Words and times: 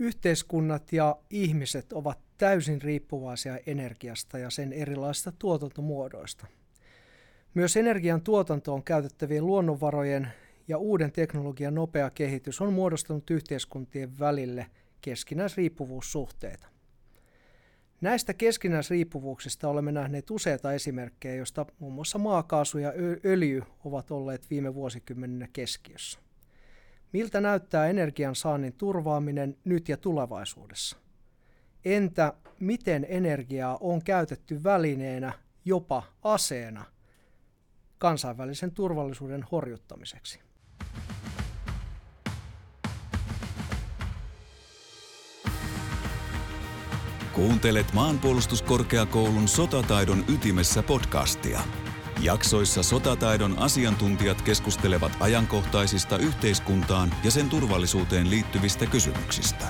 Yhteiskunnat 0.00 0.92
ja 0.92 1.16
ihmiset 1.30 1.92
ovat 1.92 2.18
täysin 2.38 2.82
riippuvaisia 2.82 3.58
energiasta 3.66 4.38
ja 4.38 4.50
sen 4.50 4.72
erilaisista 4.72 5.32
tuotantomuodoista. 5.38 6.46
Myös 7.54 7.76
energian 7.76 8.20
tuotantoon 8.20 8.82
käytettävien 8.82 9.46
luonnonvarojen 9.46 10.28
ja 10.68 10.78
uuden 10.78 11.12
teknologian 11.12 11.74
nopea 11.74 12.10
kehitys 12.10 12.60
on 12.60 12.72
muodostanut 12.72 13.30
yhteiskuntien 13.30 14.18
välille 14.18 14.66
keskinäisriippuvuussuhteita. 15.00 16.66
Näistä 18.00 18.34
keskinäisriippuvuuksista 18.34 19.68
olemme 19.68 19.92
nähneet 19.92 20.30
useita 20.30 20.72
esimerkkejä, 20.72 21.34
joista 21.34 21.66
muun 21.78 21.92
muassa 21.92 22.18
maakaasu 22.18 22.78
ja 22.78 22.92
öljy 23.24 23.62
ovat 23.84 24.10
olleet 24.10 24.50
viime 24.50 24.74
vuosikymmeninä 24.74 25.48
keskiössä. 25.52 26.29
Miltä 27.12 27.40
näyttää 27.40 27.86
energian 27.86 28.34
saannin 28.34 28.72
turvaaminen 28.72 29.56
nyt 29.64 29.88
ja 29.88 29.96
tulevaisuudessa? 29.96 30.96
Entä 31.84 32.32
miten 32.60 33.06
energiaa 33.08 33.78
on 33.80 34.04
käytetty 34.04 34.64
välineenä, 34.64 35.32
jopa 35.64 36.02
aseena, 36.22 36.84
kansainvälisen 37.98 38.70
turvallisuuden 38.72 39.44
horjuttamiseksi? 39.52 40.40
Kuuntelet 47.32 47.92
maanpuolustuskorkeakoulun 47.92 49.48
sotataidon 49.48 50.24
ytimessä 50.28 50.82
podcastia. 50.82 51.60
Jaksoissa 52.22 52.82
sotataidon 52.82 53.58
asiantuntijat 53.58 54.42
keskustelevat 54.42 55.12
ajankohtaisista 55.20 56.18
yhteiskuntaan 56.18 57.14
ja 57.24 57.30
sen 57.30 57.48
turvallisuuteen 57.48 58.30
liittyvistä 58.30 58.86
kysymyksistä. 58.86 59.64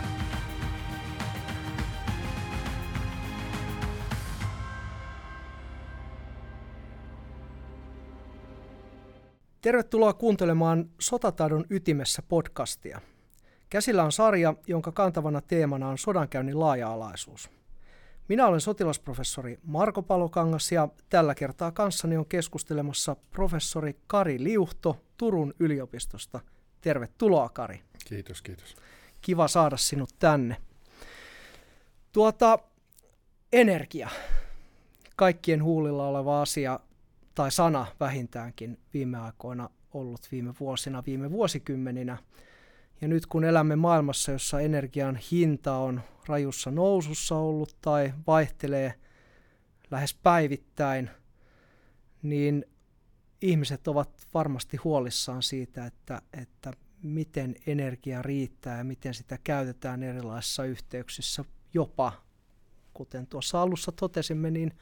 Tervetuloa 9.60 10.12
kuuntelemaan 10.12 10.90
Sotataidon 11.00 11.64
ytimessä 11.70 12.22
podcastia. 12.22 13.00
Käsillä 13.70 14.04
on 14.04 14.12
sarja, 14.12 14.54
jonka 14.66 14.92
kantavana 14.92 15.40
teemana 15.40 15.88
on 15.88 15.98
sodankäynnin 15.98 16.60
laaja-alaisuus. 16.60 17.59
Minä 18.28 18.46
olen 18.46 18.60
sotilasprofessori 18.60 19.58
Marko 19.62 20.02
Palokangas 20.02 20.72
ja 20.72 20.88
tällä 21.08 21.34
kertaa 21.34 21.72
kanssani 21.72 22.16
on 22.16 22.26
keskustelemassa 22.26 23.16
professori 23.30 23.96
Kari 24.06 24.44
Liuhto 24.44 24.96
Turun 25.16 25.54
yliopistosta. 25.58 26.40
Tervetuloa 26.80 27.48
Kari. 27.48 27.82
Kiitos, 28.08 28.42
kiitos. 28.42 28.76
Kiva 29.20 29.48
saada 29.48 29.76
sinut 29.76 30.10
tänne. 30.18 30.56
Tuota, 32.12 32.58
energia. 33.52 34.08
Kaikkien 35.16 35.62
huulilla 35.62 36.06
oleva 36.06 36.42
asia 36.42 36.80
tai 37.34 37.50
sana 37.50 37.86
vähintäänkin 38.00 38.78
viime 38.94 39.18
aikoina 39.18 39.70
ollut 39.94 40.20
viime 40.32 40.54
vuosina, 40.60 41.02
viime 41.06 41.30
vuosikymmeninä– 41.30 42.18
ja 43.00 43.08
nyt 43.08 43.26
kun 43.26 43.44
elämme 43.44 43.76
maailmassa, 43.76 44.32
jossa 44.32 44.60
energian 44.60 45.18
hinta 45.30 45.74
on 45.76 46.00
rajussa 46.26 46.70
nousussa 46.70 47.36
ollut 47.36 47.76
tai 47.82 48.14
vaihtelee 48.26 48.94
lähes 49.90 50.14
päivittäin, 50.14 51.10
niin 52.22 52.64
ihmiset 53.42 53.88
ovat 53.88 54.26
varmasti 54.34 54.76
huolissaan 54.76 55.42
siitä, 55.42 55.86
että, 55.86 56.22
että 56.32 56.72
miten 57.02 57.54
energia 57.66 58.22
riittää 58.22 58.78
ja 58.78 58.84
miten 58.84 59.14
sitä 59.14 59.38
käytetään 59.44 60.02
erilaisissa 60.02 60.64
yhteyksissä, 60.64 61.44
jopa, 61.74 62.12
kuten 62.94 63.26
tuossa 63.26 63.62
alussa 63.62 63.92
totesimme, 63.92 64.50
niin 64.50 64.72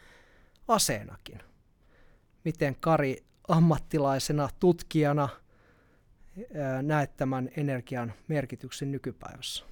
aseenakin. 0.69 1.39
Miten 2.45 2.77
Kari 2.81 3.25
ammattilaisena, 3.49 4.49
tutkijana– 4.61 5.29
näet 6.83 7.17
tämän 7.17 7.51
energian 7.57 8.13
merkityksen 8.29 8.93
nykypäivässä? 8.93 9.65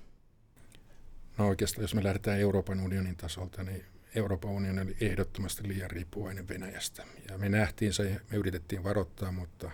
No 1.39 1.49
oikeastaan, 1.49 1.83
jos 1.83 1.95
me 1.95 2.05
lähdetään 2.05 2.41
Euroopan 2.41 2.81
unionin 2.81 3.17
tasolta, 3.17 3.63
niin 3.63 3.85
Euroopan 4.15 4.51
unioni 4.51 4.81
oli 4.83 4.97
ehdottomasti 5.01 5.69
liian 5.69 5.91
riippuvainen 5.91 6.49
Venäjästä. 6.49 7.05
Ja 7.31 7.39
me 7.39 7.49
nähtiin 7.49 7.93
se, 7.93 8.21
me 8.31 8.37
yritettiin 8.37 8.85
varoittaa, 8.85 9.33
mutta 9.33 9.71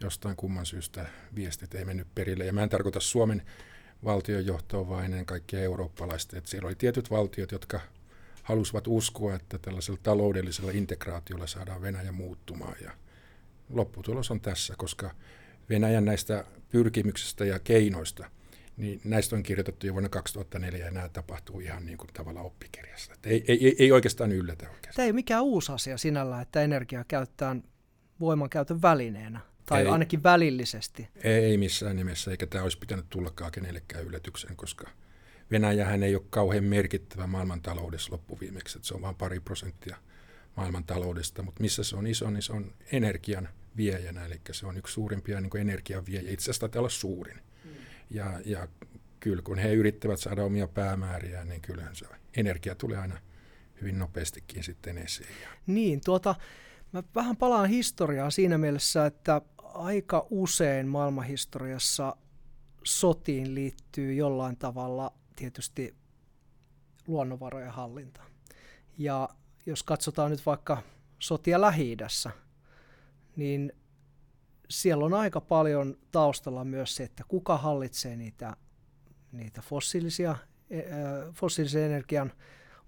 jostain 0.00 0.36
kumman 0.36 0.66
syystä 0.66 1.06
viestit 1.34 1.74
ei 1.74 1.84
mennyt 1.84 2.14
perille. 2.14 2.44
Ja 2.44 2.52
mä 2.52 2.62
en 2.62 2.68
tarkoita 2.68 3.00
Suomen 3.00 3.42
valtionjohtoa, 4.04 4.88
vaan 4.88 5.04
ennen 5.04 5.26
kaikkea 5.26 5.60
eurooppalaista. 5.60 6.38
Että 6.38 6.50
siellä 6.50 6.66
oli 6.66 6.74
tietyt 6.74 7.10
valtiot, 7.10 7.52
jotka 7.52 7.80
halusivat 8.42 8.86
uskoa, 8.86 9.34
että 9.34 9.58
tällaisella 9.58 10.00
taloudellisella 10.02 10.70
integraatiolla 10.70 11.46
saadaan 11.46 11.82
Venäjä 11.82 12.12
muuttumaan. 12.12 12.76
Ja 12.80 12.90
lopputulos 13.68 14.30
on 14.30 14.40
tässä, 14.40 14.74
koska 14.78 15.14
Venäjän 15.70 16.04
näistä 16.04 16.44
pyrkimyksistä 16.68 17.44
ja 17.44 17.58
keinoista, 17.58 18.30
niin 18.76 19.00
näistä 19.04 19.36
on 19.36 19.42
kirjoitettu 19.42 19.86
jo 19.86 19.92
vuonna 19.92 20.08
2004 20.08 20.84
ja 20.84 20.90
nämä 20.90 21.08
tapahtuu 21.08 21.60
ihan 21.60 21.86
niin 21.86 21.98
kuin 21.98 22.10
tavalla 22.12 22.40
oppikirjassa. 22.40 23.12
Että 23.12 23.28
ei, 23.28 23.44
ei, 23.48 23.76
ei 23.78 23.92
oikeastaan 23.92 24.32
yllätä 24.32 24.64
oikeastaan. 24.64 24.94
Tämä 24.94 25.04
ei 25.04 25.10
ole 25.10 25.14
mikään 25.14 25.42
uusi 25.42 25.72
asia 25.72 25.98
sinällä, 25.98 26.40
että 26.40 26.62
energiaa 26.62 27.04
käytetään 27.08 27.64
voimankäytön 28.20 28.82
välineenä, 28.82 29.40
tai 29.66 29.82
ei, 29.82 29.88
ainakin 29.88 30.22
välillisesti. 30.22 31.08
Ei 31.24 31.58
missään 31.58 31.96
nimessä, 31.96 32.30
eikä 32.30 32.46
tämä 32.46 32.64
olisi 32.64 32.78
pitänyt 32.78 33.06
tullakaan 33.10 33.52
kenellekään 33.52 34.04
yllätykseen, 34.04 34.56
koska 34.56 34.90
Venäjähän 35.50 36.02
ei 36.02 36.14
ole 36.14 36.24
kauhean 36.30 36.64
merkittävä 36.64 37.26
maailmantaloudessa 37.26 38.12
loppuviimeksi, 38.12 38.78
että 38.78 38.88
se 38.88 38.94
on 38.94 39.02
vain 39.02 39.14
pari 39.14 39.40
prosenttia 39.40 39.96
maailmantaloudesta, 40.56 41.42
mutta 41.42 41.60
missä 41.60 41.84
se 41.84 41.96
on 41.96 42.06
iso, 42.06 42.30
niin 42.30 42.42
se 42.42 42.52
on 42.52 42.74
energian– 42.92 43.48
viejänä, 43.76 44.26
eli 44.26 44.40
se 44.52 44.66
on 44.66 44.76
yksi 44.76 44.92
suurimpia 44.92 45.40
niin 45.40 45.56
energiaviejä, 45.56 46.30
itse 46.30 46.44
asiassa 46.44 46.60
taitaa 46.60 46.80
olla 46.80 46.88
suurin. 46.88 47.36
Mm. 47.64 47.70
Ja, 48.10 48.40
ja 48.44 48.68
kyllä 49.20 49.42
kun 49.42 49.58
he 49.58 49.74
yrittävät 49.74 50.20
saada 50.20 50.44
omia 50.44 50.68
päämääriä, 50.68 51.44
niin 51.44 51.60
kyllähän 51.60 51.96
se 51.96 52.06
energia 52.36 52.74
tulee 52.74 52.98
aina 52.98 53.18
hyvin 53.80 53.98
nopeastikin 53.98 54.64
sitten 54.64 54.98
esiin. 54.98 55.28
Niin, 55.66 56.00
tuota, 56.04 56.34
mä 56.92 57.02
vähän 57.14 57.36
palaan 57.36 57.68
historiaa 57.68 58.30
siinä 58.30 58.58
mielessä, 58.58 59.06
että 59.06 59.40
aika 59.58 60.26
usein 60.30 60.88
maailmanhistoriassa 60.88 62.16
sotiin 62.84 63.54
liittyy 63.54 64.14
jollain 64.14 64.56
tavalla 64.56 65.12
tietysti 65.36 65.94
luonnonvarojen 67.06 67.70
hallinta. 67.70 68.22
Ja 68.98 69.28
jos 69.66 69.82
katsotaan 69.82 70.30
nyt 70.30 70.46
vaikka 70.46 70.82
sotia 71.18 71.60
lähi 71.60 71.98
niin 73.36 73.72
siellä 74.70 75.04
on 75.04 75.14
aika 75.14 75.40
paljon 75.40 75.96
taustalla 76.10 76.64
myös 76.64 76.96
se, 76.96 77.04
että 77.04 77.24
kuka 77.28 77.56
hallitsee 77.56 78.16
niitä, 78.16 78.56
niitä 79.32 79.62
fossiilisia, 79.62 80.36
e, 80.70 80.82
fossiilisen 81.32 81.82
energian 81.82 82.32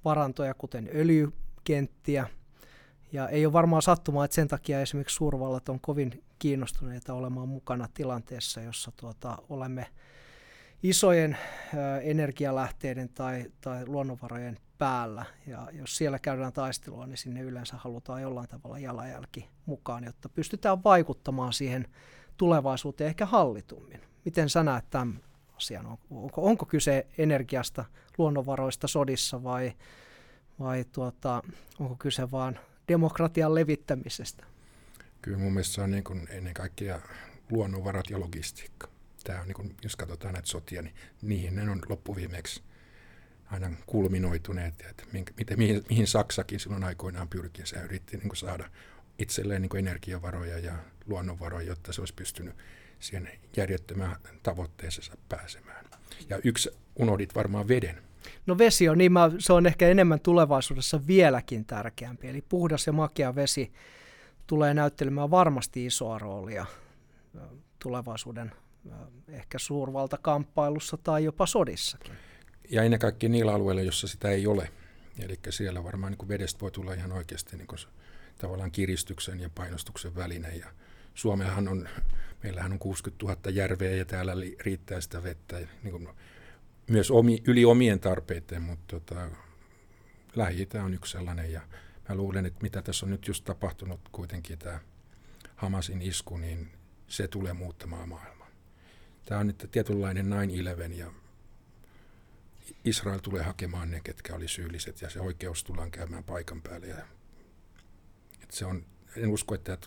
varantoja, 0.04 0.54
kuten 0.54 0.90
öljykenttiä. 0.94 2.26
Ja 3.12 3.28
ei 3.28 3.46
ole 3.46 3.52
varmaan 3.52 3.82
sattumaa, 3.82 4.24
että 4.24 4.34
sen 4.34 4.48
takia 4.48 4.80
esimerkiksi 4.80 5.16
suurvallat 5.16 5.68
on 5.68 5.80
kovin 5.80 6.24
kiinnostuneita 6.38 7.14
olemaan 7.14 7.48
mukana 7.48 7.88
tilanteessa, 7.94 8.60
jossa 8.60 8.92
tuota, 8.96 9.38
olemme 9.48 9.86
isojen 10.82 11.36
energialähteiden 12.02 13.08
tai, 13.08 13.44
tai 13.60 13.86
luonnonvarojen 13.86 14.58
päällä. 14.78 15.24
Ja 15.46 15.68
jos 15.72 15.96
siellä 15.96 16.18
käydään 16.18 16.52
taistelua, 16.52 17.06
niin 17.06 17.16
sinne 17.16 17.40
yleensä 17.40 17.76
halutaan 17.76 18.22
jollain 18.22 18.48
tavalla 18.48 18.78
jalanjälki 18.78 19.48
mukaan, 19.66 20.04
jotta 20.04 20.28
pystytään 20.28 20.84
vaikuttamaan 20.84 21.52
siihen 21.52 21.88
tulevaisuuteen 22.36 23.08
ehkä 23.08 23.26
hallitummin. 23.26 24.00
Miten 24.24 24.50
sä 24.50 24.62
näet 24.62 24.90
tämän 24.90 25.20
asian? 25.56 25.86
Onko, 26.10 26.42
onko 26.42 26.66
kyse 26.66 27.06
energiasta, 27.18 27.84
luonnonvaroista 28.18 28.88
sodissa 28.88 29.42
vai, 29.42 29.72
vai 30.60 30.84
tuota, 30.92 31.42
onko 31.78 31.96
kyse 31.98 32.30
vain 32.30 32.58
demokratian 32.88 33.54
levittämisestä? 33.54 34.44
Kyllä 35.22 35.38
mun 35.38 35.52
mielestä 35.52 35.74
se 35.74 35.82
on 35.82 35.90
niin 35.90 36.04
kuin 36.04 36.28
ennen 36.30 36.54
kaikkea 36.54 37.00
luonnonvarat 37.50 38.10
ja 38.10 38.20
logistiikka. 38.20 38.88
Tämä 39.24 39.40
on 39.40 39.46
niin 39.46 39.56
kuin, 39.56 39.76
jos 39.82 39.96
katsotaan 39.96 40.34
näitä 40.34 40.48
sotia, 40.48 40.82
niin 40.82 40.94
niihin 41.22 41.56
ne 41.56 41.70
on 41.70 41.82
loppuviimeksi– 41.88 42.62
aina 43.50 43.70
kulminoituneet, 43.86 44.74
että 44.90 45.04
miten, 45.12 45.58
mihin, 45.58 45.84
mihin 45.88 46.06
Saksakin 46.06 46.60
silloin 46.60 46.84
aikoinaan 46.84 47.28
pyrki. 47.28 47.66
Se 47.66 47.76
yritti 47.76 48.16
niin 48.16 48.28
kuin 48.28 48.36
saada 48.36 48.70
itselleen 49.18 49.62
niin 49.62 49.70
kuin 49.70 49.78
energiavaroja 49.78 50.58
ja 50.58 50.74
luonnonvaroja, 51.06 51.66
jotta 51.66 51.92
se 51.92 52.00
olisi 52.00 52.14
pystynyt 52.14 52.54
siihen 53.00 53.28
järjettömään 53.56 54.16
tavoitteeseensa 54.42 55.16
pääsemään. 55.28 55.84
Ja 56.28 56.38
yksi 56.44 56.70
unohdit 56.96 57.34
varmaan 57.34 57.68
veden. 57.68 58.02
No 58.46 58.58
vesi 58.58 58.88
on, 58.88 58.98
niin 58.98 59.12
mä, 59.12 59.30
se 59.38 59.52
on 59.52 59.66
ehkä 59.66 59.88
enemmän 59.88 60.20
tulevaisuudessa 60.20 61.06
vieläkin 61.06 61.64
tärkeämpi. 61.64 62.28
Eli 62.28 62.42
puhdas 62.48 62.86
ja 62.86 62.92
makea 62.92 63.34
vesi 63.34 63.72
tulee 64.46 64.74
näyttelemään 64.74 65.30
varmasti 65.30 65.86
isoa 65.86 66.18
roolia 66.18 66.66
tulevaisuuden 67.78 68.52
ehkä 69.28 69.58
suurvaltakamppailussa 69.58 70.96
tai 70.96 71.24
jopa 71.24 71.46
sodissakin. 71.46 72.12
Ja 72.70 72.82
ennen 72.82 73.00
kaikkea 73.00 73.28
niillä 73.28 73.54
alueilla, 73.54 73.82
jossa 73.82 74.08
sitä 74.08 74.30
ei 74.30 74.46
ole. 74.46 74.70
Eli 75.18 75.38
siellä 75.50 75.84
varmaan 75.84 76.10
niin 76.10 76.18
kuin 76.18 76.28
vedestä 76.28 76.60
voi 76.60 76.70
tulla 76.70 76.94
ihan 76.94 77.12
oikeasti 77.12 77.56
niin 77.56 77.66
kuin 77.66 77.78
tavallaan 78.38 78.70
kiristyksen 78.70 79.40
ja 79.40 79.50
painostuksen 79.54 80.16
väline. 80.16 80.56
Ja 80.56 80.66
Suomehan 81.14 81.68
on, 81.68 81.88
meillähän 82.42 82.72
on 82.72 82.78
60 82.78 83.26
000 83.26 83.50
järveä 83.50 83.96
ja 83.96 84.04
täällä 84.04 84.32
riittää 84.60 85.00
sitä 85.00 85.22
vettä 85.22 85.56
niin 85.82 85.92
kuin 85.92 86.08
myös 86.86 87.10
omi, 87.10 87.42
yli 87.46 87.64
omien 87.64 88.00
tarpeiden, 88.00 88.62
mutta 88.62 89.00
tota, 89.00 89.30
lähi 90.36 90.68
on 90.84 90.94
yksi 90.94 91.12
sellainen. 91.12 91.52
Ja 91.52 91.60
mä 92.08 92.14
luulen, 92.14 92.46
että 92.46 92.62
mitä 92.62 92.82
tässä 92.82 93.06
on 93.06 93.10
nyt 93.10 93.28
just 93.28 93.44
tapahtunut 93.44 94.00
kuitenkin 94.12 94.58
tämä 94.58 94.80
Hamasin 95.56 96.02
isku, 96.02 96.36
niin 96.36 96.68
se 97.08 97.28
tulee 97.28 97.52
muuttamaan 97.52 98.08
maailmaa. 98.08 98.50
Tämä 99.24 99.40
on 99.40 99.46
nyt 99.46 99.68
tietynlainen 99.70 100.26
9-11 100.26 100.92
ja 100.92 101.12
Israel 102.84 103.18
tulee 103.18 103.42
hakemaan 103.42 103.90
ne, 103.90 104.00
ketkä 104.04 104.34
oli 104.34 104.48
syylliset 104.48 105.02
ja 105.02 105.10
se 105.10 105.20
oikeus 105.20 105.64
tullaan 105.64 105.90
käymään 105.90 106.24
paikan 106.24 106.62
päälle. 106.62 106.86
Ja, 106.86 107.06
se 108.50 108.66
on, 108.66 108.84
en 109.16 109.28
usko, 109.28 109.54
että 109.54 109.78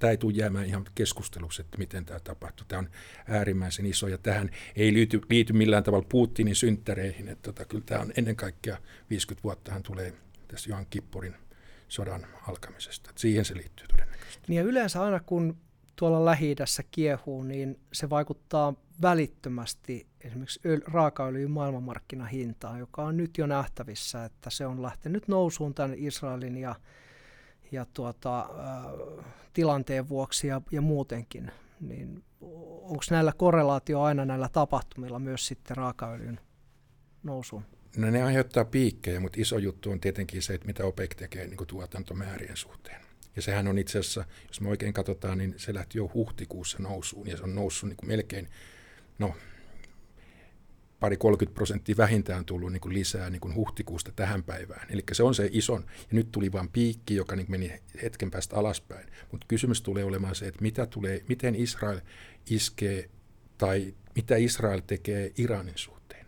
tämä 0.00 0.10
ei 0.10 0.16
tule 0.16 0.32
jäämään 0.32 0.66
ihan 0.66 0.84
keskusteluksi, 0.94 1.62
että 1.62 1.78
miten 1.78 2.04
tämä 2.04 2.20
tapahtuu. 2.20 2.66
Tämä 2.66 2.78
on 2.78 2.90
äärimmäisen 3.28 3.86
iso 3.86 4.08
ja 4.08 4.18
tähän 4.18 4.50
ei 4.76 4.92
liity, 4.92 5.20
liity 5.30 5.52
millään 5.52 5.82
tavalla 5.82 6.06
Putinin 6.08 6.56
synttäreihin. 6.56 7.28
Että 7.28 7.42
tota, 7.42 7.64
kyllä 7.64 7.84
tämä 7.86 8.00
on 8.00 8.12
ennen 8.16 8.36
kaikkea 8.36 8.78
50 9.10 9.44
vuottahan 9.44 9.82
tulee 9.82 10.14
tässä 10.48 10.70
Johan 10.70 10.86
Kipporin 10.90 11.34
sodan 11.88 12.26
alkamisesta. 12.48 13.10
Että 13.10 13.20
siihen 13.20 13.44
se 13.44 13.54
liittyy 13.54 13.86
todennäköisesti. 13.86 14.44
Niin 14.48 14.56
ja 14.56 14.62
yleensä 14.62 15.02
aina 15.02 15.20
kun 15.20 15.56
tuolla 15.96 16.24
lähi 16.24 16.54
kiehuu, 16.90 17.42
niin 17.42 17.80
se 17.92 18.10
vaikuttaa 18.10 18.74
välittömästi 19.02 20.06
esimerkiksi 20.20 20.60
öl- 20.64 20.92
raakaöljyn 20.92 21.50
maailmanmarkkinahintaan, 21.50 22.78
joka 22.78 23.02
on 23.02 23.16
nyt 23.16 23.38
jo 23.38 23.46
nähtävissä, 23.46 24.24
että 24.24 24.50
se 24.50 24.66
on 24.66 24.82
lähtenyt 24.82 25.28
nousuun 25.28 25.74
tämän 25.74 25.94
Israelin 25.98 26.56
ja, 26.56 26.74
ja 27.72 27.86
tuota, 27.94 28.40
äh, 28.40 29.24
tilanteen 29.52 30.08
vuoksi 30.08 30.46
ja, 30.46 30.60
ja 30.70 30.80
muutenkin. 30.80 31.50
Niin 31.80 32.24
onko 32.82 33.04
näillä 33.10 33.32
korrelaatio 33.36 34.02
aina 34.02 34.24
näillä 34.24 34.48
tapahtumilla 34.48 35.18
myös 35.18 35.46
sitten 35.46 35.76
raakaöljyn 35.76 36.40
nousuun? 37.22 37.64
No 37.96 38.10
ne 38.10 38.22
aiheuttaa 38.22 38.64
piikkejä, 38.64 39.20
mutta 39.20 39.40
iso 39.40 39.58
juttu 39.58 39.90
on 39.90 40.00
tietenkin 40.00 40.42
se, 40.42 40.54
että 40.54 40.66
mitä 40.66 40.84
OPEC 40.84 41.16
tekee 41.16 41.46
niin 41.46 41.66
tuotantomäärien 41.66 42.56
suhteen. 42.56 43.02
Ja 43.36 43.42
sehän 43.42 43.68
on 43.68 43.78
itse 43.78 43.98
asiassa, 43.98 44.24
jos 44.48 44.60
me 44.60 44.68
oikein 44.68 44.92
katsotaan, 44.92 45.38
niin 45.38 45.54
se 45.56 45.74
lähti 45.74 45.98
jo 45.98 46.10
huhtikuussa 46.14 46.78
nousuun 46.78 47.28
ja 47.28 47.36
se 47.36 47.42
on 47.42 47.54
noussut 47.54 47.88
niin 47.88 47.96
kuin 47.96 48.08
melkein, 48.08 48.48
no 49.18 49.34
pari 51.02 51.16
30 51.16 51.54
prosenttia 51.54 51.96
vähintään 51.96 52.44
tullut 52.44 52.72
niin 52.72 52.80
kuin 52.80 52.94
lisää 52.94 53.30
niin 53.30 53.40
kuin 53.40 53.54
huhtikuusta 53.54 54.12
tähän 54.12 54.42
päivään. 54.42 54.86
Eli 54.90 55.02
se 55.12 55.22
on 55.22 55.34
se 55.34 55.48
ison, 55.52 55.84
ja 55.88 56.08
nyt 56.10 56.32
tuli 56.32 56.52
vain 56.52 56.68
piikki, 56.68 57.14
joka 57.14 57.36
niin 57.36 57.50
meni 57.50 57.80
hetken 58.02 58.30
päästä 58.30 58.56
alaspäin. 58.56 59.08
Mutta 59.32 59.46
kysymys 59.48 59.82
tulee 59.82 60.04
olemaan 60.04 60.34
se, 60.34 60.46
että 60.46 60.62
mitä 60.62 60.86
tulee, 60.86 61.24
miten 61.28 61.54
Israel 61.54 62.00
iskee 62.50 63.10
tai 63.58 63.94
mitä 64.14 64.36
Israel 64.36 64.80
tekee 64.86 65.32
Iranin 65.38 65.78
suhteen. 65.78 66.26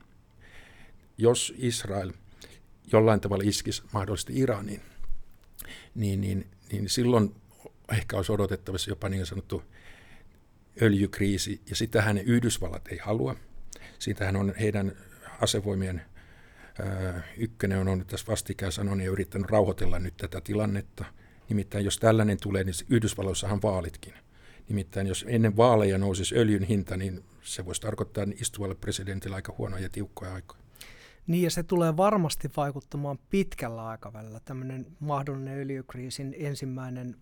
Jos 1.19 1.55
Israel 1.57 2.12
jollain 2.93 3.21
tavalla 3.21 3.45
iskisi 3.47 3.83
mahdollisesti 3.93 4.41
Iraniin, 4.41 4.83
niin, 5.95 6.21
niin 6.21 6.47
niin 6.81 6.88
silloin 6.88 7.35
ehkä 7.93 8.17
olisi 8.17 8.32
odotettavissa 8.32 8.91
jopa 8.91 9.09
niin 9.09 9.26
sanottu 9.26 9.62
öljykriisi, 10.82 11.61
ja 11.71 11.76
sitähän 11.76 12.19
Yhdysvallat 12.19 12.88
ei 12.88 12.99
halua. 12.99 13.37
Siitähän 13.99 14.37
on 14.37 14.55
heidän 14.61 14.93
asevoimien 15.41 16.03
ykkönen 17.37 17.79
on, 17.79 17.88
on 17.88 18.05
tässä 18.06 18.26
vastikään 18.29 18.73
sanonut 18.73 19.05
ja 19.05 19.11
yrittänyt 19.11 19.50
rauhoitella 19.50 19.99
nyt 19.99 20.17
tätä 20.17 20.41
tilannetta. 20.41 21.05
Nimittäin 21.49 21.85
jos 21.85 21.99
tällainen 21.99 22.38
tulee, 22.41 22.65
niin 22.65 22.75
Yhdysvalloissahan 22.91 23.62
vaalitkin. 23.62 24.15
Nimittäin 24.69 25.06
jos 25.06 25.25
ennen 25.29 25.56
vaaleja 25.56 25.99
nousisi 25.99 26.37
öljyn 26.38 26.62
hinta, 26.62 26.97
niin 26.97 27.25
se 27.43 27.65
voisi 27.65 27.81
tarkoittaa 27.81 28.26
istuvalle 28.41 28.75
presidentille 28.75 29.37
aika 29.37 29.55
huonoja 29.59 29.82
ja 29.82 29.88
tiukkoja 29.88 30.35
aikoja. 30.35 30.63
Niin 31.26 31.43
ja 31.43 31.50
se 31.50 31.62
tulee 31.62 31.97
varmasti 31.97 32.50
vaikuttamaan 32.56 33.19
pitkällä 33.31 33.87
aikavälillä. 33.87 34.41
Tämmöinen 34.44 34.87
mahdollinen 35.00 35.59
öljykriisin 35.59 36.35
ensimmäinen 36.38 37.17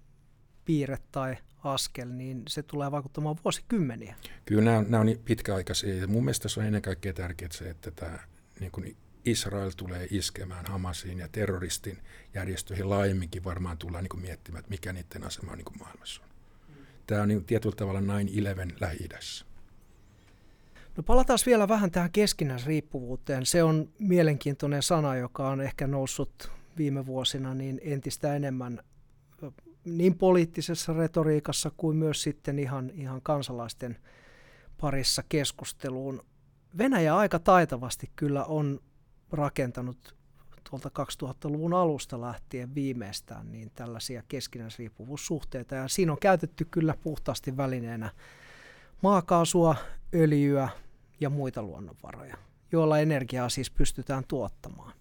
piirre 0.65 0.99
tai 1.13 1.37
askel, 1.65 2.09
niin 2.09 2.43
se 2.49 2.63
tulee 2.63 2.91
vaikuttamaan 2.91 3.37
vuosikymmeniä. 3.45 4.15
Kyllä 4.45 4.71
nämä, 4.71 4.83
nämä 4.83 5.01
on 5.01 5.07
niin 5.07 5.19
pitkäaikaisia. 5.25 6.07
Mun 6.07 6.25
mielestä 6.25 6.49
se 6.49 6.61
on 6.61 6.67
ennen 6.67 6.83
kaikkea 6.83 7.13
tärkeää 7.13 7.53
se, 7.53 7.71
että 7.71 7.91
tämä 7.91 8.19
niin 8.61 8.73
kuin 8.73 8.97
Israel 9.25 9.71
tulee 9.77 10.07
iskemään 10.11 10.67
Hamasiin 10.67 11.19
ja 11.19 11.29
terroristin 11.29 11.99
järjestöihin 12.35 12.91
laajemminkin 12.91 13.45
varmaan 13.45 13.79
tullaan 13.79 14.05
niin 14.05 14.09
kuin 14.09 14.23
miettimään, 14.23 14.61
että 14.61 14.71
mikä 14.71 14.93
niiden 14.93 15.25
asema 15.25 15.53
on 15.53 15.59
niin 15.59 15.65
kuin 15.65 15.79
maailmassa 15.79 16.23
on. 16.23 16.29
Tämä 17.07 17.23
on 17.23 17.29
niin 17.29 17.45
tietyllä 17.45 17.77
tavalla 17.77 18.01
9-11 18.01 18.05
Lähi-idässä. 18.81 19.45
No 20.97 21.03
palataan 21.03 21.39
vielä 21.47 21.69
vähän 21.69 21.91
tähän 21.91 22.13
keskinäisriippuvuuteen. 22.13 23.47
Se 23.47 23.63
on 23.63 23.89
mielenkiintoinen 23.99 24.83
sana, 24.83 25.17
joka 25.17 25.49
on 25.49 25.61
ehkä 25.61 25.87
noussut 25.87 26.51
viime 26.77 27.07
vuosina 27.07 27.55
niin 27.55 27.81
entistä 27.85 28.37
enemmän 28.37 28.81
niin 29.85 30.19
poliittisessa 30.19 30.93
retoriikassa 30.93 31.71
kuin 31.77 31.97
myös 31.97 32.23
sitten 32.23 32.59
ihan, 32.59 32.91
ihan 32.95 33.23
kansalaisten 33.23 33.97
parissa 34.81 35.23
keskusteluun. 35.29 36.25
Venäjä 36.79 37.17
aika 37.17 37.39
taitavasti 37.39 38.11
kyllä 38.17 38.45
on 38.45 38.81
rakentanut 39.33 40.17
tuolta 40.71 40.91
2000-luvun 41.25 41.75
alusta 41.75 42.21
lähtien 42.21 42.75
viimeistään 42.75 43.53
niin 43.53 43.71
tällaisia 43.75 44.23
keskinäisriippuvuussuhteita. 44.29 45.75
Ja 45.75 45.89
siinä 45.89 46.13
on 46.13 46.19
käytetty 46.21 46.65
kyllä 46.71 46.95
puhtaasti 47.03 47.57
välineenä 47.57 48.11
maakaasua, 49.03 49.77
öljyä 50.15 50.69
ja 51.21 51.31
muita 51.31 51.63
luonnonvaroja, 51.63 52.37
joilla 52.73 52.99
energiaa 52.99 53.49
siis 53.49 53.71
pystytään 53.71 54.25
tuottamaan. 54.29 54.93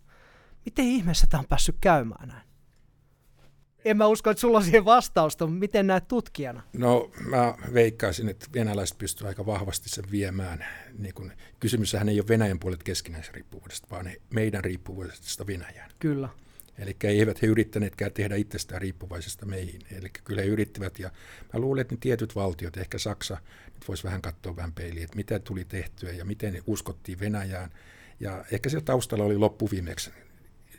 Miten 0.65 0.85
ihmeessä 0.85 1.27
tämä 1.29 1.39
on 1.39 1.47
päässyt 1.47 1.75
käymään 1.81 2.27
näin? 2.27 2.51
En 3.85 3.97
mä 3.97 4.07
usko, 4.07 4.29
että 4.29 4.41
sulla 4.41 4.57
on 4.57 4.63
siihen 4.63 4.85
vastausta, 4.85 5.45
mutta 5.47 5.59
miten 5.59 5.87
näet 5.87 6.07
tutkijana? 6.07 6.63
No 6.73 7.11
mä 7.29 7.55
veikkaisin, 7.73 8.29
että 8.29 8.45
venäläiset 8.53 8.97
pystyvät 8.97 9.27
aika 9.27 9.45
vahvasti 9.45 9.89
sen 9.89 10.11
viemään. 10.11 10.65
Niin 10.97 11.13
kun, 11.13 11.31
kysymyshän 11.59 12.09
ei 12.09 12.19
ole 12.19 12.27
Venäjän 12.27 12.59
puolet 12.59 12.83
keskinäisriippuvuudesta, 12.83 13.87
vaan 13.91 14.11
meidän 14.29 14.63
riippuvuudesta 14.63 15.47
Venäjään. 15.47 15.91
Kyllä. 15.99 16.29
Eli 16.77 16.95
eivät 17.03 17.41
he 17.41 17.47
yrittäneetkään 17.47 18.11
tehdä 18.11 18.35
itsestään 18.35 18.81
riippuvaisesta 18.81 19.45
meihin. 19.45 19.81
Eli 19.91 20.09
kyllä 20.23 20.41
he 20.41 20.47
yrittivät, 20.47 20.99
ja 20.99 21.11
mä 21.53 21.59
luulen, 21.59 21.81
että 21.81 21.95
ne 21.95 21.99
tietyt 22.01 22.35
valtiot, 22.35 22.77
ehkä 22.77 22.97
Saksa, 22.97 23.37
voisi 23.87 24.03
vähän 24.03 24.21
katsoa 24.21 24.55
vähän 24.55 24.73
peiliin, 24.73 25.03
että 25.03 25.15
mitä 25.15 25.39
tuli 25.39 25.65
tehtyä 25.65 26.11
ja 26.11 26.25
miten 26.25 26.63
uskottiin 26.67 27.19
Venäjään. 27.19 27.71
Ja 28.19 28.45
ehkä 28.51 28.69
siellä 28.69 28.85
taustalla 28.85 29.23
oli 29.23 29.37
loppuviimeksi 29.37 30.11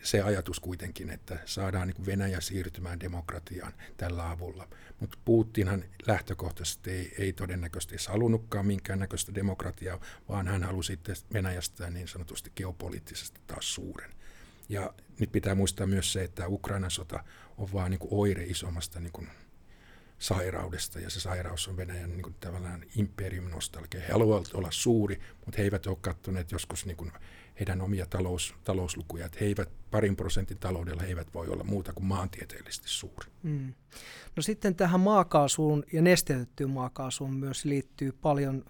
se 0.02 0.22
ajatus 0.22 0.60
kuitenkin, 0.60 1.10
että 1.10 1.38
saadaan 1.44 1.88
niin 1.88 2.06
Venäjä 2.06 2.40
siirtymään 2.40 3.00
demokratiaan 3.00 3.72
tällä 3.96 4.30
avulla. 4.30 4.68
Mutta 5.00 5.18
Putinhan 5.24 5.84
lähtökohtaisesti 6.06 6.90
ei, 6.90 7.14
ei 7.18 7.32
todennäköisesti 7.32 7.96
halunnutkaan 8.08 8.66
minkäännäköistä 8.66 9.34
demokratiaa, 9.34 10.00
vaan 10.28 10.48
hän 10.48 10.62
halusi 10.62 10.86
sitten 10.86 11.16
Venäjästä 11.32 11.90
niin 11.90 12.08
sanotusti 12.08 12.52
geopoliittisesti 12.56 13.40
taas 13.46 13.74
suuren. 13.74 14.10
Ja 14.68 14.94
nyt 15.20 15.32
pitää 15.32 15.54
muistaa 15.54 15.86
myös 15.86 16.12
se, 16.12 16.24
että 16.24 16.48
Ukrainan 16.48 16.90
sota 16.90 17.24
on 17.58 17.72
vain 17.72 17.90
niin 17.90 18.00
oire 18.10 18.44
isommasta 18.44 19.00
niin 19.00 19.28
sairaudesta, 20.22 21.00
ja 21.00 21.10
se 21.10 21.20
sairaus 21.20 21.68
on 21.68 21.76
Venäjän 21.76 22.10
niin 22.10 22.22
kuin, 22.22 22.34
tavallaan 22.40 22.84
imperium-nostalgia. 22.96 24.00
He 24.00 24.12
haluavat 24.12 24.54
olla 24.54 24.70
suuri, 24.70 25.20
mutta 25.44 25.58
he 25.58 25.62
eivät 25.62 25.86
ole 25.86 25.96
katsoneet 26.00 26.52
joskus 26.52 26.86
niin 26.86 26.96
kuin, 26.96 27.12
heidän 27.60 27.80
omia 27.80 28.06
talous, 28.06 28.54
talouslukuja, 28.64 29.26
että 29.26 29.38
he 29.40 29.46
eivät 29.46 29.68
parin 29.90 30.16
prosentin 30.16 30.58
taloudella 30.58 31.02
he 31.02 31.08
eivät 31.08 31.34
voi 31.34 31.48
olla 31.48 31.64
muuta 31.64 31.92
kuin 31.92 32.06
maantieteellisesti 32.06 32.88
suuri. 32.88 33.26
Mm. 33.42 33.74
No 34.36 34.42
sitten 34.42 34.74
tähän 34.74 35.00
maakaasuun 35.00 35.84
ja 35.92 36.02
nesteytettyyn 36.02 36.70
maakaasuun 36.70 37.34
myös 37.34 37.64
liittyy 37.64 38.12
paljon 38.12 38.64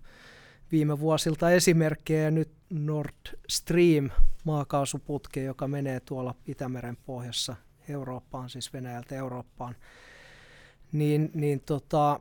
viime 0.72 1.00
vuosilta 1.00 1.50
esimerkkejä. 1.50 2.30
Nyt 2.30 2.50
Nord 2.70 3.38
Stream 3.48 4.10
maakaasuputke, 4.44 5.42
joka 5.42 5.68
menee 5.68 6.00
tuolla 6.00 6.34
Itämeren 6.46 6.96
pohjassa 6.96 7.56
Eurooppaan, 7.88 8.50
siis 8.50 8.72
Venäjältä 8.72 9.14
Eurooppaan, 9.14 9.76
niin, 10.92 11.30
niin 11.34 11.60
tota, 11.60 12.20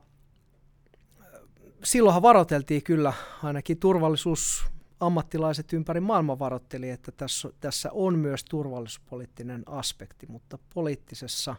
silloinhan 1.84 2.22
varoiteltiin 2.22 2.82
kyllä, 2.82 3.12
ainakin 3.42 3.78
turvallisuusammattilaiset 3.78 5.72
ympäri 5.72 6.00
maailmaa 6.00 6.38
varoitteli, 6.38 6.90
että 6.90 7.12
tässä, 7.12 7.50
tässä 7.60 7.90
on 7.92 8.18
myös 8.18 8.44
turvallisuuspoliittinen 8.44 9.62
aspekti, 9.66 10.26
mutta 10.26 10.58
poliittisessa 10.74 11.56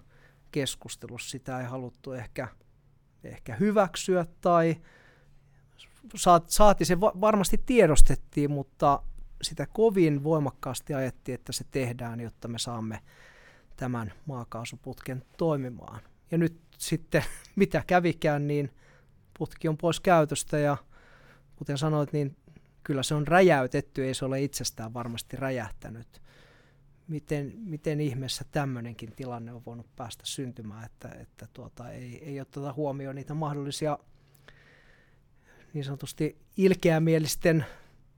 keskustelussa 0.51 1.29
sitä 1.29 1.59
ei 1.59 1.65
haluttu 1.65 2.11
ehkä, 2.11 2.47
ehkä 3.23 3.55
hyväksyä 3.55 4.25
tai 4.41 4.75
saati 6.47 6.85
se 6.85 7.01
varmasti 7.01 7.61
tiedostettiin, 7.65 8.51
mutta 8.51 9.03
sitä 9.41 9.67
kovin 9.73 10.23
voimakkaasti 10.23 10.93
ajettiin, 10.93 11.35
että 11.35 11.51
se 11.51 11.65
tehdään, 11.71 12.19
jotta 12.19 12.47
me 12.47 12.59
saamme 12.59 12.99
tämän 13.77 14.13
maakaasuputken 14.25 15.23
toimimaan. 15.37 16.01
Ja 16.31 16.37
nyt 16.37 16.62
sitten, 16.77 17.23
mitä 17.55 17.83
kävikään, 17.87 18.47
niin 18.47 18.71
putki 19.37 19.67
on 19.67 19.77
pois 19.77 19.99
käytöstä 19.99 20.57
ja 20.57 20.77
kuten 21.55 21.77
sanoit, 21.77 22.13
niin 22.13 22.35
kyllä 22.83 23.03
se 23.03 23.15
on 23.15 23.27
räjäytetty, 23.27 24.05
ei 24.05 24.13
se 24.13 24.25
ole 24.25 24.41
itsestään 24.41 24.93
varmasti 24.93 25.37
räjähtänyt. 25.37 26.23
Miten, 27.07 27.53
miten 27.55 28.01
ihmeessä 28.01 28.45
tämmöinenkin 28.51 29.15
tilanne 29.15 29.53
on 29.53 29.65
voinut 29.65 29.95
päästä 29.95 30.25
syntymään, 30.25 30.85
että, 30.85 31.09
että 31.09 31.47
tuota, 31.53 31.91
ei, 31.91 32.23
ei 32.25 32.41
oteta 32.41 32.73
huomioon 32.73 33.15
niitä 33.15 33.33
mahdollisia 33.33 33.99
niin 35.73 35.83
sanotusti 35.83 36.37
ilkeämielisten 36.57 37.65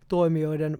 toimijoiden 0.07 0.77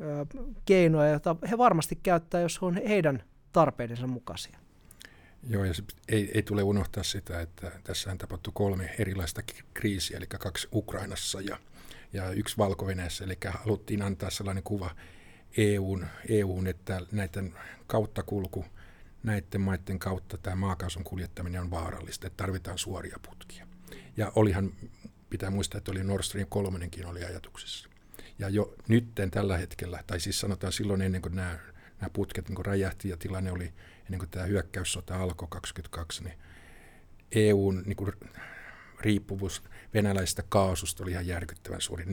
ö, 0.00 0.26
keinoja, 0.64 1.10
joita 1.10 1.36
he 1.50 1.58
varmasti 1.58 1.96
käyttää, 2.02 2.40
jos 2.40 2.58
on 2.62 2.74
heidän 2.74 3.22
tarpeidensa 3.52 4.06
mukaisia. 4.06 4.61
Joo, 5.48 5.64
ja 5.64 5.72
ei, 6.08 6.30
ei 6.34 6.42
tule 6.42 6.62
unohtaa 6.62 7.02
sitä, 7.02 7.40
että 7.40 7.72
tässä 7.84 8.10
on 8.10 8.18
tapahtu 8.18 8.52
kolme 8.52 8.94
erilaista 8.98 9.42
kriisiä, 9.74 10.16
eli 10.16 10.26
kaksi 10.26 10.68
Ukrainassa 10.72 11.40
ja, 11.40 11.58
ja 12.12 12.30
yksi 12.30 12.58
valko 12.58 12.86
eli 13.24 13.36
haluttiin 13.50 14.02
antaa 14.02 14.30
sellainen 14.30 14.62
kuva 14.62 14.90
EUn, 15.56 16.06
EUn 16.28 16.66
että 16.66 17.00
näiden 17.12 17.54
kauttakulku 17.86 18.64
näiden 19.22 19.60
maiden 19.60 19.98
kautta 19.98 20.38
tämä 20.38 20.56
maakaasun 20.56 21.04
kuljettaminen 21.04 21.60
on 21.60 21.70
vaarallista, 21.70 22.26
että 22.26 22.36
tarvitaan 22.36 22.78
suoria 22.78 23.18
putkia. 23.28 23.66
Ja 24.16 24.32
olihan, 24.34 24.72
pitää 25.30 25.50
muistaa, 25.50 25.78
että 25.78 25.90
oli 25.90 26.04
Nord 26.04 26.22
Stream 26.22 26.46
3 26.48 26.88
oli 27.06 27.24
ajatuksissa. 27.24 27.88
Ja 28.38 28.48
jo 28.48 28.74
nytten 28.88 29.30
tällä 29.30 29.58
hetkellä, 29.58 30.04
tai 30.06 30.20
siis 30.20 30.40
sanotaan 30.40 30.72
silloin 30.72 31.02
ennen 31.02 31.22
kuin 31.22 31.34
nämä, 31.34 31.58
nämä 32.00 32.10
putket 32.12 32.48
niin 32.48 32.66
räjähti 32.66 33.08
ja 33.08 33.16
tilanne 33.16 33.52
oli 33.52 33.72
ennen 34.12 34.18
kuin 34.18 34.30
tämä 34.30 34.46
hyökkäyssota 34.46 35.22
alkoi 35.22 35.48
22, 35.50 36.24
niin 36.24 36.38
EUn 37.32 37.82
niin 37.86 37.96
kuin 37.96 38.12
riippuvuus 39.00 39.62
venäläisestä 39.94 40.42
kaasusta 40.48 41.02
oli 41.02 41.10
ihan 41.10 41.26
järkyttävän 41.26 41.80
suuri, 41.80 42.04
40-50 42.04 42.08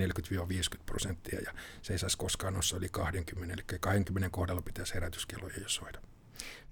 prosenttia, 0.85 1.39
ja 1.39 1.53
se 1.81 1.93
ei 1.93 1.99
saisi 1.99 2.17
koskaan 2.17 2.53
noussa 2.53 2.77
yli 2.77 2.89
20, 2.89 3.53
eli 3.53 3.79
20 3.79 4.29
kohdalla 4.29 4.61
pitäisi 4.61 4.93
herätyskelloja 4.93 5.59
jo 5.61 5.69
soida. 5.69 5.99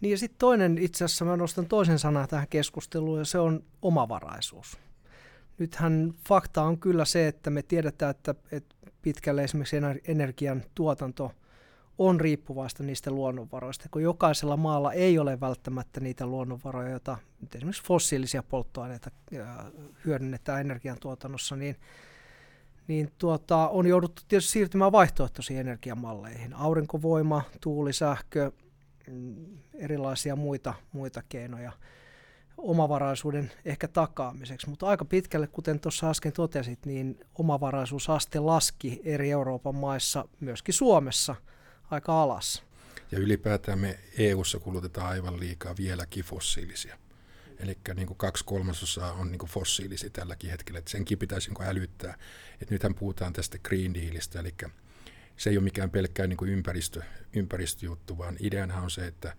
Niin 0.02 0.12
ja 0.12 0.18
sitten 0.18 0.40
toinen, 0.40 0.78
itse 0.78 1.06
asiassa 1.06 1.26
mä 1.26 1.38
nostan 1.38 1.66
toisen 1.66 2.00
sanan 2.00 2.28
tähän 2.28 2.48
keskusteluun, 2.48 3.20
ja 3.20 3.26
se 3.26 3.40
on 3.40 3.64
omavaraisuus. 3.82 4.78
Nythän 5.58 6.14
fakta 6.28 6.64
on 6.64 6.80
kyllä 6.80 7.06
se, 7.06 7.28
että 7.28 7.50
me 7.50 7.62
tiedetään, 7.64 8.12
että, 8.12 8.36
että 8.52 8.76
pitkälle 9.02 9.44
esimerkiksi 9.44 9.78
energian 10.08 10.64
tuotanto– 10.76 11.32
on 11.98 12.22
riippuvaista 12.22 12.84
niistä 12.84 13.12
luonnonvaroista, 13.12 13.90
kun 13.92 14.04
jokaisella 14.04 14.58
maalla 14.58 14.94
ei 14.94 15.20
ole 15.20 15.40
välttämättä 15.40 16.00
niitä 16.00 16.26
luonnonvaroja, 16.26 16.90
joita 16.90 17.18
esimerkiksi 17.56 17.84
fossiilisia 17.84 18.44
polttoaineita 18.44 19.12
hyödynnetään 20.06 20.62
energiantuotannossa, 20.62 21.56
niin, 21.56 21.76
niin 22.88 23.12
tuota, 23.18 23.68
on 23.68 23.88
jouduttu 23.88 24.22
tietysti 24.28 24.52
siirtymään 24.52 24.92
vaihtoehtoisiin 24.92 25.60
energiamalleihin. 25.60 26.54
Aurinkovoima, 26.54 27.42
tuulisähkö, 27.62 28.52
mm, 29.08 29.58
erilaisia 29.74 30.36
muita, 30.36 30.74
muita 30.92 31.24
keinoja 31.30 31.72
omavaraisuuden 32.58 33.52
ehkä 33.66 33.88
takaamiseksi, 33.88 34.70
mutta 34.70 34.88
aika 34.88 35.06
pitkälle, 35.06 35.48
kuten 35.48 35.80
tuossa 35.80 36.10
äsken 36.10 36.34
totesit, 36.34 36.86
niin 36.86 37.20
omavaraisuusaste 37.36 38.40
laski 38.40 39.02
eri 39.04 39.32
Euroopan 39.32 39.76
maissa, 39.76 40.26
myöskin 40.40 40.74
Suomessa– 40.74 41.36
aika 41.92 42.22
alas. 42.22 42.64
Ja 43.12 43.20
ylipäätään 43.20 43.80
me 43.80 44.00
EU-ssa 44.18 44.60
kulutetaan 44.60 45.08
aivan 45.08 45.40
liikaa 45.40 45.78
vieläkin 45.78 46.24
fossiilisia. 46.24 46.98
Eli 47.60 47.78
niin 47.96 48.08
kuin 48.08 48.18
kaksi 48.18 48.46
kolmasosaa 48.46 49.12
on 49.12 49.32
niin 49.32 49.40
kuin 49.40 49.50
fossiilisia 49.50 50.10
tälläkin 50.10 50.50
hetkellä. 50.50 50.80
Että 50.80 50.92
senkin 50.92 51.18
pitäisi 51.18 51.50
niin 51.50 51.70
älyttää. 51.70 52.18
Et 52.62 52.70
nythän 52.70 52.96
puhutaan 52.96 53.34
tästä 53.34 53.58
Green 53.58 53.94
Dealista, 53.94 54.40
eli 54.40 54.54
se 55.38 55.50
ei 55.50 55.58
ole 55.58 55.64
mikään 55.64 55.90
pelkkää 55.90 56.28
niin 56.28 56.38
kuin 56.38 56.52
ympäristö, 56.52 57.02
ympäristöjuttu, 57.34 58.18
vaan 58.18 58.38
ideanhan 58.40 58.84
on 58.84 58.92
se, 58.92 59.08
että 59.08 59.36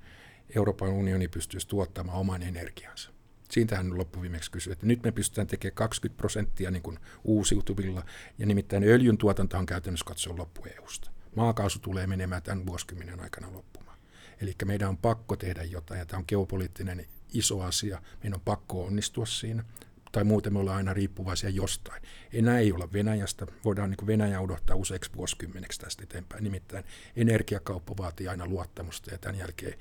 Euroopan 0.56 0.88
unioni 0.88 1.28
pystyisi 1.28 1.68
tuottamaan 1.68 2.18
oman 2.18 2.42
energiansa. 2.42 3.10
Siitähän 3.50 3.98
loppuviimeksi 3.98 4.50
kysyi, 4.50 4.72
että 4.72 4.86
nyt 4.86 5.02
me 5.02 5.12
pystytään 5.12 5.46
tekemään 5.46 5.74
20 5.74 6.18
prosenttia 6.18 6.70
niin 6.70 6.82
kuin 6.82 6.98
uusiutuvilla, 7.24 8.04
ja 8.38 8.46
nimittäin 8.46 8.84
öljyn 8.84 9.18
tuotanto 9.18 9.58
on 9.58 9.66
käytännössä 9.66 10.06
katsoa 10.06 10.36
loppu 10.36 10.66
EUsta 10.76 11.10
maakaasu 11.38 11.78
tulee 11.78 12.06
menemään 12.06 12.42
tämän 12.42 12.66
vuosikymmenen 12.66 13.20
aikana 13.20 13.52
loppumaan. 13.52 13.98
Eli 14.40 14.54
meidän 14.64 14.88
on 14.88 14.98
pakko 14.98 15.36
tehdä 15.36 15.62
jotain, 15.62 15.98
ja 15.98 16.06
tämä 16.06 16.18
on 16.18 16.24
geopoliittinen 16.28 17.06
iso 17.34 17.60
asia. 17.60 18.02
Meidän 18.22 18.34
on 18.34 18.40
pakko 18.40 18.84
onnistua 18.84 19.26
siinä, 19.26 19.64
tai 20.12 20.24
muuten 20.24 20.52
me 20.52 20.58
ollaan 20.58 20.76
aina 20.76 20.94
riippuvaisia 20.94 21.50
jostain. 21.50 22.02
Enää 22.32 22.58
ei 22.58 22.72
olla 22.72 22.92
Venäjästä, 22.92 23.46
voidaan 23.64 23.90
niin 23.90 24.06
Venäjä 24.06 24.40
odottaa 24.40 24.76
useiksi 24.76 25.10
vuosikymmeneksi 25.16 25.80
tästä 25.80 26.02
eteenpäin. 26.02 26.44
Nimittäin 26.44 26.84
energiakauppa 27.16 27.96
vaatii 27.96 28.28
aina 28.28 28.46
luottamusta, 28.46 29.10
ja 29.10 29.18
tämän 29.18 29.38
jälkeen 29.38 29.78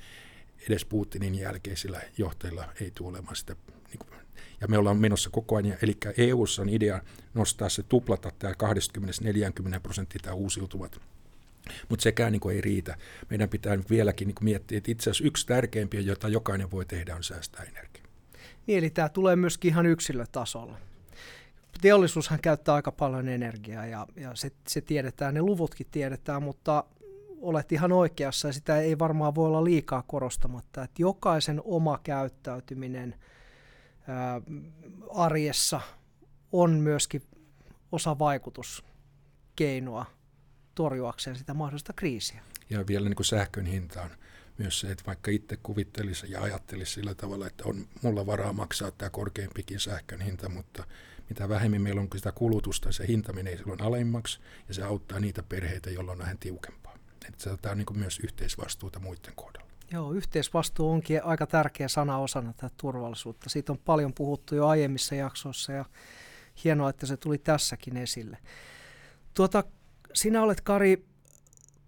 edes 0.70 0.86
Putinin 0.86 1.36
jälkeisillä 1.36 2.02
johtajilla 2.18 2.74
ei 2.82 2.92
tule 2.92 3.10
olemaan 3.10 3.36
sitä 3.36 3.56
niin 3.88 4.00
kuin, 4.00 4.10
ja 4.62 4.68
me 4.68 4.78
ollaan 4.78 4.98
menossa 4.98 5.30
koko 5.30 5.56
ajan, 5.56 5.78
eli 5.82 5.98
EU:ssa 6.18 6.62
on 6.62 6.70
idea 6.70 7.02
nostaa 7.34 7.70
se 7.70 7.84
tuplata 7.84 8.32
tämä 8.40 8.54
20-40 9.78 9.80
prosenttia 9.84 10.20
tämä 10.24 10.36
uusiutuvat 10.36 11.02
mutta 11.90 12.04
sekään 12.04 12.32
niin 12.32 12.52
ei 12.52 12.62
riitä. 12.62 12.98
Meidän 13.30 13.50
pitää 13.50 13.78
vieläkin 13.90 14.28
niin 14.28 14.36
miettiä, 14.42 14.78
että 14.78 14.92
itse 14.92 15.10
asiassa 15.10 15.28
yksi 15.28 15.48
tärkeimpiä, 15.48 16.02
jota 16.02 16.28
jokainen 16.28 16.72
voi 16.72 16.86
tehdä, 16.86 17.16
on 17.16 17.24
säästää 17.24 17.64
energiaa. 17.64 18.08
Niin, 18.68 18.78
eli 18.78 18.90
tämä 18.90 19.10
tulee 19.10 19.36
myöskin 19.36 19.72
ihan 19.72 19.86
yksilötasolla. 19.86 20.78
Teollisuushan 21.82 22.40
käyttää 22.42 22.76
aika 22.76 22.92
paljon 22.92 23.28
energiaa 23.28 23.86
ja, 23.86 24.08
ja 24.16 24.36
se, 24.36 24.52
se 24.68 24.82
tiedetään, 24.82 25.34
ne 25.34 25.42
luvutkin 25.42 25.88
tiedetään, 25.92 26.44
mutta 26.44 26.84
olet 27.42 27.72
ihan 27.72 27.92
oikeassa 27.92 28.48
ja 28.48 28.54
sitä 28.54 28.80
ei 28.80 29.00
varmaan 29.00 29.36
voi 29.36 29.48
olla 29.48 29.64
liikaa 29.64 30.04
korostamatta, 30.08 30.84
että 30.84 31.02
jokaisen 31.02 31.62
oma 31.66 32.00
käyttäytyminen 32.04 33.16
ää, 34.08 34.42
arjessa 35.16 35.82
on 36.52 36.72
myöskin 36.72 37.22
osa 37.92 38.20
vaikutuskeinoa 38.20 40.06
torjuakseen 40.78 41.36
sitä 41.36 41.54
mahdollista 41.54 41.94
kriisiä. 41.94 42.42
Ja 42.70 42.88
vielä 42.88 43.10
niin 43.10 43.16
kuin 43.16 43.26
sähkön 43.26 43.66
hinta 43.66 44.02
on 44.02 44.10
myös 44.58 44.80
se, 44.80 44.92
että 44.92 45.04
vaikka 45.08 45.32
itse 45.32 45.58
kuvittelisi 45.64 46.32
ja 46.32 46.42
ajattelisi 46.42 46.92
sillä 46.92 47.16
tavalla, 47.16 47.48
että 47.48 47.64
on 47.68 47.88
mulla 48.02 48.26
varaa 48.26 48.54
maksaa 48.54 48.92
tämä 48.92 49.10
korkeampikin 49.10 49.80
sähkön 49.80 50.22
hinta, 50.22 50.50
mutta 50.50 50.84
mitä 51.30 51.50
vähemmän 51.50 51.82
meillä 51.82 52.02
on 52.02 52.08
sitä 52.16 52.32
kulutusta, 52.32 52.92
se 52.92 53.08
hinta 53.08 53.34
menee 53.34 53.58
silloin 53.58 53.82
alemmaksi 53.82 54.40
ja 54.68 54.74
se 54.74 54.84
auttaa 54.84 55.20
niitä 55.20 55.44
perheitä, 55.44 55.90
joilla 55.90 56.12
on 56.12 56.18
vähän 56.18 56.38
tiukempaa. 56.38 56.98
Että 57.28 57.58
tämä 57.62 57.72
on 57.72 57.78
niin 57.78 58.00
myös 58.00 58.20
yhteisvastuuta 58.20 59.00
muiden 59.00 59.34
kohdalla. 59.36 59.68
Joo, 59.92 60.12
yhteisvastuu 60.12 60.92
onkin 60.92 61.24
aika 61.24 61.48
tärkeä 61.48 61.88
sana 61.88 62.18
osana 62.18 62.54
tätä 62.54 62.76
turvallisuutta. 62.78 63.50
Siitä 63.50 63.72
on 63.72 63.78
paljon 63.78 64.14
puhuttu 64.14 64.56
jo 64.56 64.68
aiemmissa 64.68 65.16
jaksoissa 65.16 65.72
ja 65.72 65.86
hienoa, 66.64 66.90
että 66.90 67.06
se 67.06 67.18
tuli 67.18 67.38
tässäkin 67.38 67.98
esille. 67.98 68.38
Tuota, 69.34 69.64
sinä 70.18 70.44
olet, 70.44 70.62
Kari, 70.62 71.06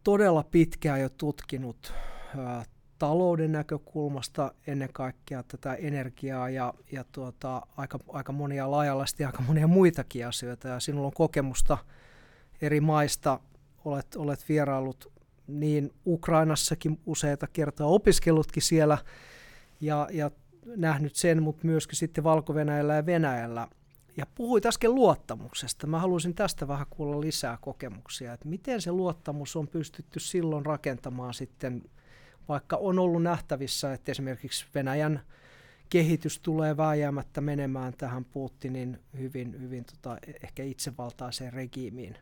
todella 0.04 0.44
pitkään 0.44 1.02
jo 1.02 1.10
tutkinut 1.10 1.94
ä, 2.40 2.66
talouden 3.00 3.52
näkökulmasta 3.52 4.52
ennen 4.68 4.90
kaikkea 4.94 5.44
tätä 5.44 5.74
energiaa 5.74 6.50
ja, 6.50 6.74
ja 6.92 7.04
tuota, 7.12 7.62
aika, 7.78 8.00
aika 8.08 8.32
monia 8.32 8.72
laajasti 8.72 9.26
aika 9.26 9.42
monia 9.48 9.68
muitakin 9.68 10.28
asioita. 10.28 10.68
Ja 10.68 10.80
sinulla 10.80 11.08
on 11.08 11.14
kokemusta 11.14 11.78
eri 12.62 12.82
maista, 12.82 13.40
olet, 13.86 14.16
olet 14.16 14.50
vieraillut 14.50 15.12
niin 15.48 15.92
Ukrainassakin 16.06 17.00
useita 17.06 17.48
kertaa, 17.48 17.88
opiskellutkin 17.88 18.64
siellä 18.64 18.98
ja, 19.82 20.08
ja 20.12 20.32
nähnyt 20.76 21.16
sen, 21.16 21.44
mutta 21.44 21.68
myöskin 21.68 21.98
sitten 21.98 22.24
valko 22.24 22.54
ja 22.96 23.06
Venäjällä– 23.06 23.68
ja 24.20 24.26
puhuit 24.36 24.66
äsken 24.66 24.96
luottamuksesta. 24.96 25.88
Mä 25.88 26.00
haluaisin 26.00 26.36
tästä 26.36 26.68
vähän 26.68 26.86
kuulla 26.90 27.22
lisää 27.22 27.58
kokemuksia, 27.62 28.34
että 28.34 28.48
miten 28.48 28.82
se 28.82 28.92
luottamus 28.92 29.56
on 29.56 29.68
pystytty 29.68 30.20
silloin 30.20 30.66
rakentamaan 30.66 31.34
sitten, 31.34 31.84
vaikka 32.50 32.78
on 32.78 33.00
ollut 33.00 33.24
nähtävissä, 33.24 33.94
että 33.94 34.12
esimerkiksi 34.12 34.66
Venäjän 34.76 35.22
kehitys 35.90 36.40
tulee 36.40 36.78
vääjäämättä 36.78 37.42
menemään 37.42 37.94
tähän 37.98 38.26
Putinin 38.26 39.00
hyvin, 39.18 39.62
hyvin 39.62 39.86
tota, 39.86 40.18
ehkä 40.44 40.64
itsevaltaiseen 40.64 41.54
regiimiin, 41.54 42.18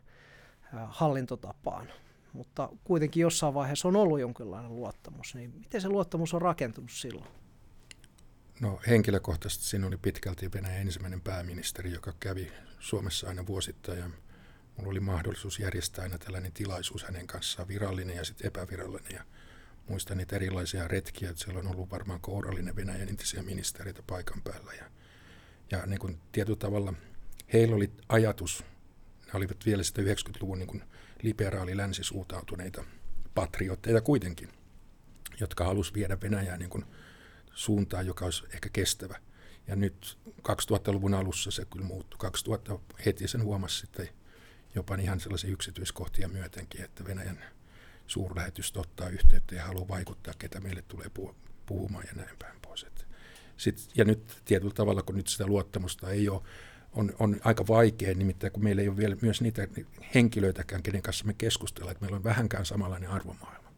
hallintotapaan. 0.86 1.88
Mutta 2.32 2.68
kuitenkin 2.84 3.20
jossain 3.20 3.54
vaiheessa 3.54 3.88
on 3.88 3.96
ollut 3.96 4.20
jonkinlainen 4.20 4.76
luottamus. 4.76 5.34
Niin 5.34 5.52
miten 5.58 5.80
se 5.80 5.88
luottamus 5.88 6.34
on 6.34 6.42
rakentunut 6.42 6.90
silloin? 6.90 7.28
No 8.60 8.80
henkilökohtaisesti 8.86 9.64
siinä 9.64 9.86
oli 9.86 9.96
pitkälti 9.96 10.52
Venäjän 10.54 10.80
ensimmäinen 10.80 11.20
pääministeri, 11.20 11.92
joka 11.92 12.12
kävi 12.20 12.52
Suomessa 12.78 13.28
aina 13.28 13.46
vuosittain 13.46 13.98
ja 13.98 14.10
mulla 14.76 14.90
oli 14.90 15.00
mahdollisuus 15.00 15.58
järjestää 15.58 16.02
aina 16.02 16.18
tällainen 16.18 16.52
tilaisuus 16.52 17.04
hänen 17.04 17.26
kanssaan, 17.26 17.68
virallinen 17.68 18.16
ja 18.16 18.24
sitten 18.24 18.46
epävirallinen. 18.46 19.12
Ja 19.12 19.24
muistan 19.88 20.16
niitä 20.16 20.36
erilaisia 20.36 20.88
retkiä, 20.88 21.30
että 21.30 21.44
siellä 21.44 21.60
on 21.60 21.68
ollut 21.68 21.90
varmaan 21.90 22.20
kourallinen 22.20 22.76
Venäjän 22.76 23.08
entisiä 23.08 23.42
ministeriöitä 23.42 24.02
paikan 24.06 24.42
päällä. 24.42 24.72
Ja, 24.72 24.84
ja 25.70 25.86
niin 25.86 26.00
kuin 26.00 26.20
tietyllä 26.32 26.58
tavalla 26.58 26.94
heillä 27.52 27.76
oli 27.76 27.90
ajatus, 28.08 28.64
ne 29.26 29.32
olivat 29.32 29.66
vielä 29.66 29.82
sitä 29.82 30.02
90-luvun 30.02 30.58
niin 30.58 30.84
liberaali 31.22 31.76
länsisuuntautuneita 31.76 32.84
patriotteita 33.34 34.00
kuitenkin, 34.00 34.48
jotka 35.40 35.64
halusivat 35.64 35.96
viedä 35.96 36.20
Venäjää 36.20 36.56
niin 36.56 36.70
kuin 36.70 36.84
suuntaan, 37.58 38.06
joka 38.06 38.24
olisi 38.24 38.44
ehkä 38.52 38.68
kestävä. 38.72 39.20
Ja 39.66 39.76
nyt 39.76 40.18
2000-luvun 40.48 41.14
alussa 41.14 41.50
se 41.50 41.64
kyllä 41.64 41.84
muuttui. 41.84 42.18
2000 42.18 42.78
heti 43.06 43.28
sen 43.28 43.42
huomasi 43.42 43.78
sitten 43.78 44.08
jopa 44.74 44.94
ihan 44.94 45.20
sellaisia 45.20 45.50
yksityiskohtia 45.50 46.28
myötenkin, 46.28 46.84
että 46.84 47.04
Venäjän 47.04 47.44
suurlähetystö 48.06 48.80
ottaa 48.80 49.08
yhteyttä 49.08 49.54
ja 49.54 49.64
haluaa 49.64 49.88
vaikuttaa, 49.88 50.34
ketä 50.38 50.60
meille 50.60 50.82
tulee 50.82 51.10
puhumaan 51.66 52.04
ja 52.06 52.12
näin 52.14 52.36
päin 52.38 52.60
pois. 52.62 52.86
Sit, 53.56 53.88
ja 53.94 54.04
nyt 54.04 54.42
tietyllä 54.44 54.74
tavalla, 54.74 55.02
kun 55.02 55.16
nyt 55.16 55.28
sitä 55.28 55.46
luottamusta 55.46 56.10
ei 56.10 56.28
ole, 56.28 56.42
on, 56.92 57.12
on 57.18 57.40
aika 57.44 57.66
vaikea, 57.66 58.14
nimittäin 58.14 58.52
kun 58.52 58.64
meillä 58.64 58.82
ei 58.82 58.88
ole 58.88 58.96
vielä 58.96 59.16
myös 59.22 59.40
niitä 59.40 59.68
henkilöitäkään, 60.14 60.82
kenen 60.82 61.02
kanssa 61.02 61.24
me 61.24 61.34
keskustellaan, 61.38 61.92
että 61.92 62.04
meillä 62.04 62.16
on 62.16 62.24
vähänkään 62.24 62.66
samanlainen 62.66 63.10
arvomaailma. 63.10 63.72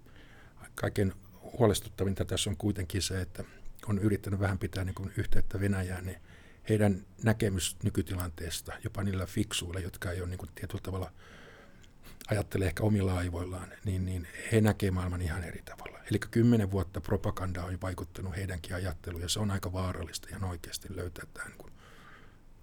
Kaiken 0.75 1.13
huolestuttavinta 1.59 2.25
tässä 2.25 2.51
on 2.51 2.57
kuitenkin 2.57 3.03
se, 3.03 3.21
että 3.21 3.45
on 3.87 3.99
yrittänyt 3.99 4.41
vähän 4.41 4.59
pitää 4.59 4.85
niin 4.85 4.95
kuin 4.95 5.13
yhteyttä 5.17 5.61
Venäjään, 5.61 6.07
niin 6.07 6.19
heidän 6.69 7.07
näkemys 7.23 7.77
nykytilanteesta, 7.83 8.73
jopa 8.85 9.03
niillä 9.03 9.27
fiksuilla, 9.27 9.81
jotka 9.81 10.11
ei 10.11 10.21
ole 10.21 10.29
niin 10.29 10.39
kuin 10.39 10.51
tietyllä 10.55 10.83
tavalla 10.83 11.13
ajattele 12.29 12.67
ehkä 12.67 12.83
omilla 12.83 13.19
aivoillaan, 13.19 13.73
niin, 13.85 14.05
niin 14.05 14.29
he 14.53 14.61
näkevät 14.61 14.95
maailman 14.95 15.23
ihan 15.23 15.45
eri 15.45 15.63
tavalla. 15.63 15.99
Eli 16.11 16.19
kymmenen 16.19 16.71
vuotta 16.71 17.01
propaganda 17.01 17.65
on 17.65 17.79
vaikuttanut 17.83 18.37
heidänkin 18.37 18.75
ajatteluun, 18.75 19.23
ja 19.23 19.29
se 19.29 19.41
on 19.41 19.51
aika 19.51 19.73
vaarallista 19.73 20.29
ihan 20.29 20.45
oikeasti 20.45 20.97
löytää 20.97 21.25
tämän. 21.35 21.53
Kun 21.59 21.71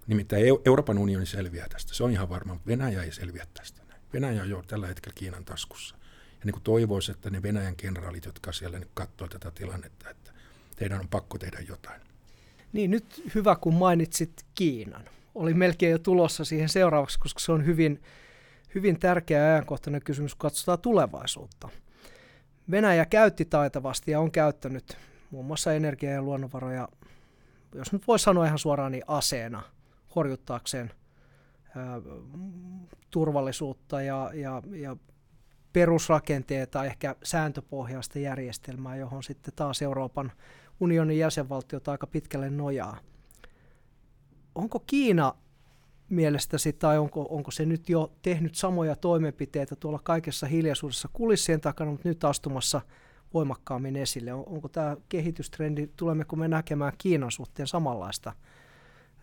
nimittäin 0.06 0.44
Euroopan 0.64 0.98
unioni 0.98 1.26
selviää 1.26 1.68
tästä, 1.68 1.94
se 1.94 2.04
on 2.04 2.10
ihan 2.10 2.28
varma, 2.28 2.60
Venäjä 2.66 3.02
ei 3.02 3.12
selviä 3.12 3.46
tästä. 3.54 3.82
Venäjä 4.12 4.42
on 4.42 4.50
jo 4.50 4.62
tällä 4.66 4.86
hetkellä 4.86 5.14
Kiinan 5.14 5.44
taskussa. 5.44 5.96
Ja 6.30 6.44
niin 6.44 6.52
kuin 6.52 6.62
toivoisi, 6.62 7.10
että 7.10 7.30
ne 7.30 7.42
Venäjän 7.42 7.76
kenraalit, 7.76 8.24
jotka 8.24 8.52
siellä 8.52 8.78
nyt 8.78 8.90
tätä 9.30 9.50
tilannetta, 9.50 10.10
että 10.10 10.27
teidän 10.78 11.00
on 11.00 11.08
pakko 11.08 11.38
tehdä 11.38 11.58
jotain. 11.68 12.00
Niin, 12.72 12.90
nyt 12.90 13.22
hyvä 13.34 13.56
kun 13.56 13.74
mainitsit 13.74 14.46
Kiinan. 14.54 15.04
Oli 15.34 15.54
melkein 15.54 15.92
jo 15.92 15.98
tulossa 15.98 16.44
siihen 16.44 16.68
seuraavaksi, 16.68 17.18
koska 17.18 17.40
se 17.40 17.52
on 17.52 17.66
hyvin, 17.66 18.02
hyvin 18.74 18.98
tärkeä 18.98 19.44
ajankohtainen 19.44 20.02
kysymys, 20.04 20.34
kun 20.34 20.38
katsotaan 20.38 20.78
tulevaisuutta. 20.78 21.68
Venäjä 22.70 23.06
käytti 23.06 23.44
taitavasti 23.44 24.10
ja 24.10 24.20
on 24.20 24.30
käyttänyt 24.30 24.96
muun 25.30 25.46
muassa 25.46 25.72
energiaa 25.72 26.12
ja 26.12 26.22
luonnonvaroja, 26.22 26.88
jos 27.74 27.92
nyt 27.92 28.06
voi 28.06 28.18
sanoa 28.18 28.46
ihan 28.46 28.58
suoraan, 28.58 28.92
niin 28.92 29.04
aseena 29.06 29.62
horjuttaakseen 30.14 30.90
ää, 31.76 32.00
turvallisuutta 33.10 34.02
ja, 34.02 34.30
ja, 34.34 34.62
ja 34.70 34.96
perusrakenteita, 35.72 36.84
ehkä 36.84 37.14
sääntöpohjaista 37.22 38.18
järjestelmää, 38.18 38.96
johon 38.96 39.22
sitten 39.22 39.54
taas 39.56 39.82
Euroopan 39.82 40.32
unionin 40.80 41.18
jäsenvaltiot 41.18 41.88
aika 41.88 42.06
pitkälle 42.06 42.50
nojaa. 42.50 42.98
Onko 44.54 44.78
Kiina 44.78 45.34
mielestäsi 46.08 46.72
tai 46.72 46.98
onko, 46.98 47.26
onko 47.30 47.50
se 47.50 47.66
nyt 47.66 47.88
jo 47.88 48.12
tehnyt 48.22 48.54
samoja 48.54 48.96
toimenpiteitä 48.96 49.76
tuolla 49.76 50.00
kaikessa 50.02 50.46
hiljaisuudessa 50.46 51.08
kulissien 51.12 51.60
takana, 51.60 51.90
mutta 51.90 52.08
nyt 52.08 52.24
astumassa 52.24 52.80
voimakkaammin 53.34 53.96
esille? 53.96 54.32
On, 54.32 54.44
onko 54.46 54.68
tämä 54.68 54.96
kehitystrendi, 55.08 55.86
tulemmeko 55.96 56.36
me 56.36 56.48
näkemään 56.48 56.92
Kiinan 56.98 57.30
suhteen 57.30 57.66
samanlaista 57.66 58.32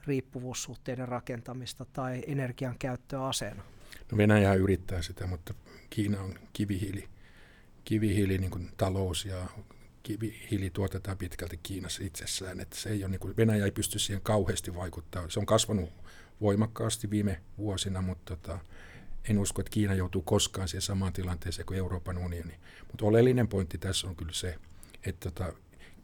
riippuvuussuhteiden 0.07 1.07
rakentamista 1.07 1.85
tai 1.93 2.23
energian 2.27 2.75
käyttöä 2.79 3.25
aseena? 3.25 3.63
No 4.11 4.17
Venäjä 4.17 4.53
yrittää 4.53 5.01
sitä, 5.01 5.27
mutta 5.27 5.53
Kiina 5.89 6.21
on 6.21 6.33
kivihiili, 6.53 7.09
kivihiili 7.83 8.37
niin 8.37 8.71
talous 8.77 9.25
ja 9.25 9.45
kivihiili 10.05 10.69
tuotetaan 10.69 11.17
pitkälti 11.17 11.59
Kiinassa 11.63 12.03
itsessään. 12.03 12.59
Että 12.59 12.75
se 12.75 12.89
ei 12.89 13.03
ole, 13.03 13.11
niin 13.11 13.19
kuin, 13.19 13.37
Venäjä 13.37 13.65
ei 13.65 13.71
pysty 13.71 13.99
siihen 13.99 14.21
kauheasti 14.21 14.75
vaikuttaa. 14.75 15.29
Se 15.29 15.39
on 15.39 15.45
kasvanut 15.45 15.89
voimakkaasti 16.41 17.09
viime 17.09 17.41
vuosina, 17.57 18.01
mutta 18.01 18.35
tota, 18.35 18.59
en 19.29 19.39
usko, 19.39 19.61
että 19.61 19.69
Kiina 19.69 19.93
joutuu 19.93 20.21
koskaan 20.21 20.67
siihen 20.67 20.81
samaan 20.81 21.13
tilanteeseen 21.13 21.65
kuin 21.65 21.77
Euroopan 21.77 22.17
unioni. 22.17 22.53
Mutta 22.87 23.05
oleellinen 23.05 23.47
pointti 23.47 23.77
tässä 23.77 24.07
on 24.07 24.15
kyllä 24.15 24.33
se, 24.33 24.55
että 25.05 25.31
tota, 25.31 25.53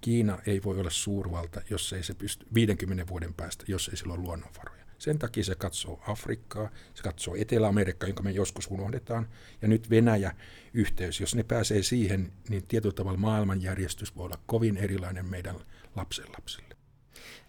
Kiina 0.02 0.40
ei 0.46 0.64
voi 0.64 0.80
olla 0.80 0.90
suurvalta, 0.90 1.62
jos 1.70 1.94
ei 1.94 2.04
se 2.04 2.14
pysty 2.14 2.46
50 2.54 3.08
vuoden 3.08 3.34
päästä, 3.34 3.66
jos 3.68 3.88
ei 3.88 3.98
sillä 3.98 4.14
ole 4.14 4.22
luonnonvaroja. 4.22 4.81
Sen 5.02 5.20
takia 5.20 5.44
se 5.44 5.56
katsoo 5.56 6.02
Afrikkaa, 6.08 6.70
se 6.94 7.04
katsoo 7.04 7.36
Etelä-Amerikkaa, 7.38 8.10
jonka 8.10 8.24
me 8.24 8.32
joskus 8.32 8.68
unohdetaan, 8.72 9.28
ja 9.62 9.68
nyt 9.68 9.90
Venäjä-yhteys. 9.90 11.20
Jos 11.20 11.36
ne 11.36 11.44
pääsee 11.44 11.84
siihen, 11.84 12.32
niin 12.50 12.68
tietyllä 12.68 12.94
tavalla 12.94 13.18
maailmanjärjestys 13.18 14.16
voi 14.16 14.26
olla 14.26 14.40
kovin 14.46 14.78
erilainen 14.78 15.30
meidän 15.30 15.56
lapsenlapsille. 15.96 16.76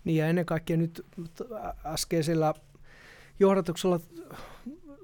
Niin 0.04 0.16
ja 0.16 0.28
ennen 0.28 0.46
kaikkea 0.46 0.76
nyt 0.76 1.06
äskeisellä 1.86 2.54
johdatuksella 3.40 4.00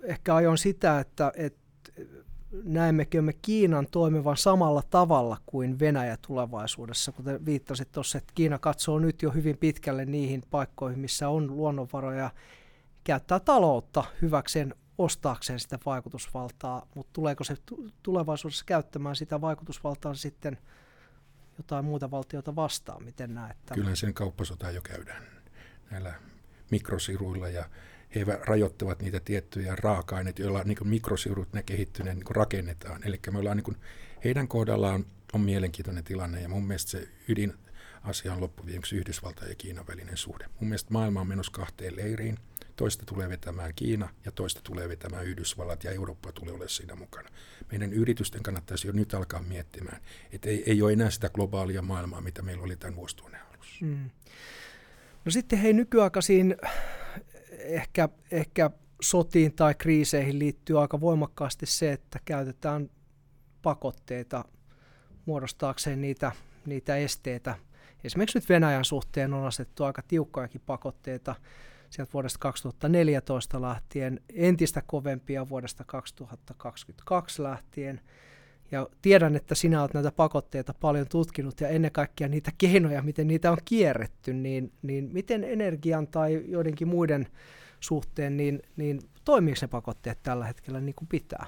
ehkä 0.02 0.34
ajoin 0.34 0.58
sitä, 0.58 1.00
että, 1.00 1.32
että 1.36 1.92
näemmekö 2.64 3.22
me 3.22 3.32
Kiinan 3.32 3.86
toimivan 3.90 4.36
samalla 4.36 4.82
tavalla 4.90 5.36
kuin 5.46 5.78
Venäjä 5.78 6.16
tulevaisuudessa, 6.26 7.12
kuten 7.12 7.46
viittasit 7.46 7.92
tuossa, 7.92 8.18
että 8.18 8.32
Kiina 8.34 8.58
katsoo 8.58 8.98
nyt 8.98 9.22
jo 9.22 9.30
hyvin 9.30 9.56
pitkälle 9.56 10.04
niihin 10.04 10.42
paikkoihin, 10.50 10.98
missä 10.98 11.28
on 11.28 11.56
luonnonvaroja, 11.56 12.30
käyttää 13.04 13.40
taloutta 13.40 14.04
hyväkseen 14.22 14.74
ostaakseen 14.98 15.60
sitä 15.60 15.78
vaikutusvaltaa, 15.86 16.86
mutta 16.94 17.12
tuleeko 17.12 17.44
se 17.44 17.56
tulevaisuudessa 18.02 18.64
käyttämään 18.64 19.16
sitä 19.16 19.40
vaikutusvaltaa 19.40 20.14
sitten 20.14 20.58
jotain 21.58 21.84
muuta 21.84 22.10
valtiota 22.10 22.56
vastaan, 22.56 23.04
miten 23.04 23.34
näet 23.34 23.56
Kyllä 23.74 23.94
sen 23.94 24.14
kauppasota 24.14 24.70
jo 24.70 24.80
käydään 24.80 25.22
näillä 25.90 26.14
mikrosiruilla 26.70 27.48
ja 27.48 27.64
he 28.14 28.24
rajoittavat 28.46 29.02
niitä 29.02 29.20
tiettyjä 29.20 29.76
raaka-aineita, 29.76 30.42
joilla 30.42 30.64
niin 30.64 30.78
mikrosirut 30.84 31.52
ne 31.52 31.62
kehittyneen 31.62 32.16
niin 32.16 32.36
rakennetaan. 32.36 33.06
Eli 33.06 33.20
me 33.30 33.38
ollaan 33.38 33.56
niin 33.56 33.64
kuin, 33.64 33.76
heidän 34.24 34.48
kohdallaan 34.48 35.04
on 35.32 35.40
mielenkiintoinen 35.40 36.04
tilanne 36.04 36.40
ja 36.40 36.48
mun 36.48 36.66
mielestä 36.66 36.90
se 36.90 37.08
ydin 37.28 37.54
asia 38.02 38.32
on 38.32 38.40
loppuviimeksi 38.40 38.96
Yhdysvaltain 38.96 39.48
ja 39.48 39.54
Kiinan 39.54 39.86
välinen 39.86 40.16
suhde. 40.16 40.44
Mun 40.60 40.68
mielestä 40.68 40.92
maailma 40.92 41.20
on 41.20 41.28
menossa 41.28 41.52
kahteen 41.52 41.96
leiriin. 41.96 42.38
Toista 42.76 43.04
tulee 43.06 43.28
vetämään 43.28 43.72
Kiina 43.76 44.08
ja 44.24 44.32
toista 44.32 44.60
tulee 44.64 44.88
vetämään 44.88 45.26
Yhdysvallat 45.26 45.84
ja 45.84 45.90
Eurooppa 45.90 46.32
tulee 46.32 46.50
olemaan 46.50 46.68
siinä 46.68 46.94
mukana. 46.94 47.28
Meidän 47.70 47.92
yritysten 47.92 48.42
kannattaisi 48.42 48.86
jo 48.86 48.92
nyt 48.92 49.14
alkaa 49.14 49.42
miettimään, 49.42 50.02
että 50.32 50.48
ei, 50.48 50.62
ei 50.66 50.82
ole 50.82 50.92
enää 50.92 51.10
sitä 51.10 51.28
globaalia 51.28 51.82
maailmaa, 51.82 52.20
mitä 52.20 52.42
meillä 52.42 52.62
oli 52.62 52.76
tämän 52.76 52.96
vuosituhannen 52.96 53.40
alussa. 53.54 53.84
Mm. 53.84 54.10
No 55.24 55.30
sitten 55.30 55.58
hei 55.58 55.72
nykyaikaisiin 55.72 56.56
ehkä, 57.58 58.08
ehkä 58.30 58.70
sotiin 59.02 59.52
tai 59.52 59.74
kriiseihin 59.74 60.38
liittyy 60.38 60.80
aika 60.80 61.00
voimakkaasti 61.00 61.66
se, 61.66 61.92
että 61.92 62.18
käytetään 62.24 62.90
pakotteita 63.62 64.44
muodostaakseen 65.26 66.00
niitä, 66.00 66.32
niitä 66.66 66.96
esteitä. 66.96 67.54
Esimerkiksi 68.04 68.38
nyt 68.38 68.48
Venäjän 68.48 68.84
suhteen 68.84 69.34
on 69.34 69.46
asettu 69.46 69.84
aika 69.84 70.02
tiukkojakin 70.02 70.60
pakotteita 70.66 71.34
sieltä 71.90 72.12
vuodesta 72.12 72.38
2014 72.38 73.62
lähtien, 73.62 74.20
entistä 74.34 74.82
kovempia 74.86 75.48
vuodesta 75.48 75.84
2022 75.84 77.42
lähtien. 77.42 78.00
Ja 78.70 78.88
tiedän, 79.02 79.36
että 79.36 79.54
sinä 79.54 79.80
olet 79.80 79.94
näitä 79.94 80.12
pakotteita 80.12 80.74
paljon 80.74 81.08
tutkinut 81.08 81.60
ja 81.60 81.68
ennen 81.68 81.92
kaikkea 81.92 82.28
niitä 82.28 82.52
keinoja, 82.58 83.02
miten 83.02 83.28
niitä 83.28 83.50
on 83.50 83.58
kierretty, 83.64 84.32
niin, 84.32 84.72
niin 84.82 85.08
miten 85.12 85.44
energian 85.44 86.06
tai 86.06 86.44
joidenkin 86.48 86.88
muiden 86.88 87.26
suhteen, 87.80 88.36
niin, 88.36 88.62
niin 88.76 89.00
toimiiko 89.24 89.58
ne 89.62 89.68
pakotteet 89.68 90.22
tällä 90.22 90.46
hetkellä 90.46 90.80
niin 90.80 90.94
kuin 90.94 91.08
pitää? 91.08 91.46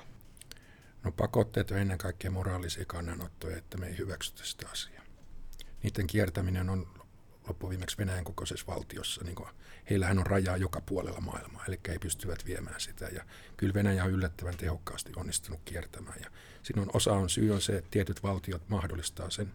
No 1.04 1.12
pakotteet 1.12 1.70
on 1.70 1.78
ennen 1.78 1.98
kaikkea 1.98 2.30
moraalisia 2.30 2.84
kannanottoja, 2.84 3.56
että 3.56 3.78
me 3.78 3.86
ei 3.86 3.98
hyväksytä 3.98 4.44
sitä 4.44 4.68
asiaa. 4.72 5.02
Niiden 5.82 6.06
kiertäminen 6.06 6.70
on 6.70 6.86
loppuviimeksi 7.50 7.98
Venäjän 7.98 8.24
kokoisessa 8.24 8.66
valtiossa, 8.66 9.24
niin 9.24 9.36
heillähän 9.90 10.18
on 10.18 10.26
rajaa 10.26 10.56
joka 10.56 10.80
puolella 10.80 11.20
maailmaa, 11.20 11.64
eli 11.68 11.80
ei 11.88 11.98
pystyvät 11.98 12.46
viemään 12.46 12.80
sitä. 12.80 13.04
Ja 13.04 13.24
kyllä 13.56 13.74
Venäjä 13.74 14.04
on 14.04 14.10
yllättävän 14.10 14.56
tehokkaasti 14.56 15.12
onnistunut 15.16 15.60
kiertämään. 15.64 16.20
Ja 16.20 16.30
siinä 16.62 16.82
on 16.82 16.90
osa 16.92 17.12
on 17.12 17.30
syy 17.30 17.50
on 17.50 17.60
se, 17.60 17.76
että 17.76 17.90
tietyt 17.90 18.22
valtiot 18.22 18.68
mahdollistaa 18.68 19.30
sen. 19.30 19.50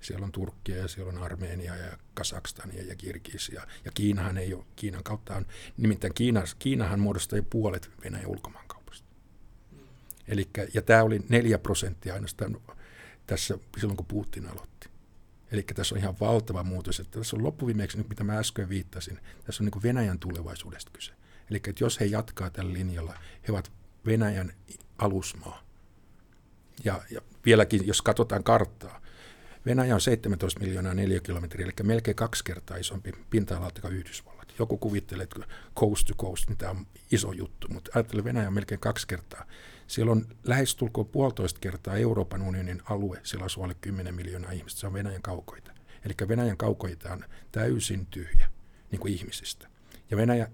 Siellä 0.00 0.24
on 0.24 0.32
Turkkia 0.32 0.76
ja 0.76 0.88
siellä 0.88 1.12
on 1.12 1.18
Armeenia 1.18 1.76
ja 1.76 1.98
Kasakstania 2.14 2.82
ja 2.82 2.96
Kirgisia. 2.96 3.66
Ja 3.84 3.90
Kiinahan 3.94 4.38
ei 4.38 4.54
ole, 4.54 4.64
Kiinan 4.76 5.02
kautta 5.02 5.36
on, 5.36 5.46
nimittäin 5.76 6.14
Kiina, 6.14 6.42
Kiinahan 6.58 7.00
muodostaa 7.00 7.38
puolet 7.50 7.90
Venäjän 8.04 8.26
ulkomaankaupasta 8.26 9.08
Elikkä, 10.28 10.66
ja 10.74 10.82
tämä 10.82 11.02
oli 11.02 11.20
4 11.28 11.58
prosenttia 11.58 12.14
ainoastaan 12.14 12.60
tässä 13.26 13.58
silloin, 13.78 13.96
kun 13.96 14.06
Putin 14.06 14.46
aloitti. 14.46 14.88
Eli 15.52 15.62
tässä 15.62 15.94
on 15.94 16.00
ihan 16.00 16.16
valtava 16.20 16.62
muutos. 16.62 17.00
Että 17.00 17.18
tässä 17.18 17.36
on 17.36 17.42
loppuviimeksi, 17.42 17.98
mitä 18.08 18.24
mä 18.24 18.38
äsken 18.38 18.68
viittasin, 18.68 19.18
tässä 19.44 19.64
on 19.64 19.70
niin 19.74 19.82
Venäjän 19.82 20.18
tulevaisuudesta 20.18 20.90
kyse. 20.90 21.12
Eli 21.50 21.60
että 21.68 21.84
jos 21.84 22.00
he 22.00 22.04
jatkaa 22.04 22.50
tällä 22.50 22.72
linjalla, 22.72 23.14
he 23.48 23.52
ovat 23.52 23.72
Venäjän 24.06 24.52
alusmaa. 24.98 25.62
Ja, 26.84 27.02
ja 27.10 27.20
vieläkin, 27.44 27.86
jos 27.86 28.02
katsotaan 28.02 28.44
karttaa, 28.44 29.00
Venäjä 29.66 29.94
on 29.94 30.00
17 30.00 30.60
miljoonaa 30.60 30.94
neliökilometriä, 30.94 31.64
eli 31.64 31.72
melkein 31.82 32.14
kaksi 32.14 32.44
kertaa 32.44 32.76
isompi 32.76 33.12
pinta-alalta 33.30 33.80
kuin 33.80 33.94
Yhdysvallat. 33.94 34.54
Joku 34.58 34.78
kuvittelee, 34.78 35.24
että 35.24 35.40
coast 35.76 36.06
to 36.06 36.14
coast, 36.14 36.48
mitä 36.48 36.70
on 36.70 36.86
iso 37.12 37.32
juttu, 37.32 37.68
mutta 37.68 37.90
ajattelen 37.94 38.24
Venäjä 38.24 38.46
on 38.46 38.54
melkein 38.54 38.80
kaksi 38.80 39.06
kertaa. 39.06 39.44
Siellä 39.88 40.12
on 40.12 40.26
lähestulkoon 40.44 41.06
puolitoista 41.06 41.60
kertaa 41.60 41.96
Euroopan 41.96 42.42
unionin 42.42 42.82
alue, 42.84 43.20
siellä 43.22 43.44
asuu 43.44 43.64
alle 43.64 43.74
10 43.80 44.14
miljoonaa 44.14 44.52
ihmistä, 44.52 44.80
se 44.80 44.86
on 44.86 44.92
Venäjän 44.92 45.22
kaukoita. 45.22 45.72
Eli 46.04 46.28
Venäjän 46.28 46.56
kaukoita 46.56 47.12
on 47.12 47.24
täysin 47.52 48.06
tyhjä 48.06 48.50
niin 48.90 49.00
kuin 49.00 49.12
ihmisistä. 49.12 49.68
Ja 50.10 50.16
Venäjä, 50.16 50.48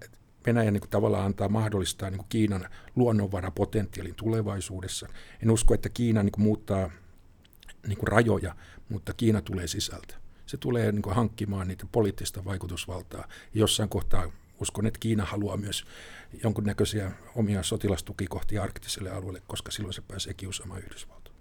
Venäjä 0.45 0.71
niin 0.71 0.81
kuin 0.81 0.89
tavallaan 0.89 1.25
antaa 1.25 1.49
mahdollistaa 1.49 2.09
niin 2.09 2.17
kuin 2.17 2.29
Kiinan 2.29 2.69
luonnonvarapotentiaalin 2.95 4.15
tulevaisuudessa. 4.15 5.07
En 5.43 5.51
usko, 5.51 5.73
että 5.73 5.89
Kiina 5.89 6.23
niin 6.23 6.31
kuin 6.31 6.43
muuttaa 6.43 6.91
niin 7.87 7.97
kuin 7.97 8.07
rajoja, 8.07 8.55
mutta 8.89 9.13
Kiina 9.13 9.41
tulee 9.41 9.67
sisältä. 9.67 10.15
Se 10.45 10.57
tulee 10.57 10.91
niin 10.91 11.01
kuin 11.01 11.15
hankkimaan 11.15 11.67
niitä 11.67 11.85
poliittista 11.91 12.45
vaikutusvaltaa. 12.45 13.27
Jossain 13.53 13.89
kohtaa 13.89 14.31
uskon, 14.61 14.85
että 14.85 14.99
Kiina 14.99 15.25
haluaa 15.25 15.57
myös 15.57 15.85
jonkunnäköisiä 16.43 17.11
omia 17.35 17.63
sotilastukikohtia 17.63 18.63
arktiselle 18.63 19.09
alueelle, 19.09 19.41
koska 19.47 19.71
silloin 19.71 19.93
se 19.93 20.01
pääsee 20.01 20.33
kiusaamaan 20.33 20.81
Yhdysvaltoja. 20.81 21.35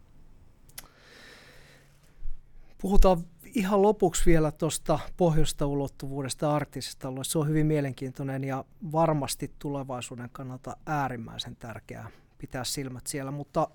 Puhutaan 2.79 3.25
ihan 3.45 3.83
lopuksi 3.83 4.27
vielä 4.27 4.53
tuosta 4.53 4.99
pohjoista 5.17 5.67
ulottuvuudesta 5.67 6.55
arktisesta 6.55 7.09
alueesta. 7.09 7.33
Se 7.33 7.39
on 7.39 7.49
hyvin 7.49 7.67
mielenkiintoinen 7.67 8.45
ja 8.45 8.65
varmasti 8.93 9.53
tulevaisuuden 9.59 10.31
kannalta 10.33 10.77
äärimmäisen 10.87 11.57
tärkeää 11.57 12.11
pitää 12.39 12.65
silmät 12.65 13.07
siellä, 13.07 13.31
mutta 13.31 13.69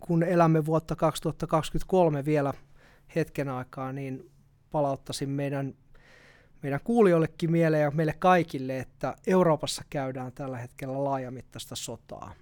kun 0.00 0.22
elämme 0.22 0.66
vuotta 0.66 0.96
2023 0.96 2.24
vielä 2.24 2.54
hetken 3.14 3.48
aikaa, 3.48 3.92
niin 3.92 4.30
palauttaisin 4.70 5.30
meidän, 5.30 5.74
meidän 6.62 6.80
kuulijoillekin 6.84 7.50
mieleen 7.50 7.82
ja 7.82 7.90
meille 7.90 8.14
kaikille, 8.18 8.78
että 8.78 9.16
Euroopassa 9.26 9.84
käydään 9.90 10.32
tällä 10.32 10.58
hetkellä 10.58 11.04
laajamittaista 11.04 11.76
sotaa. 11.76 12.34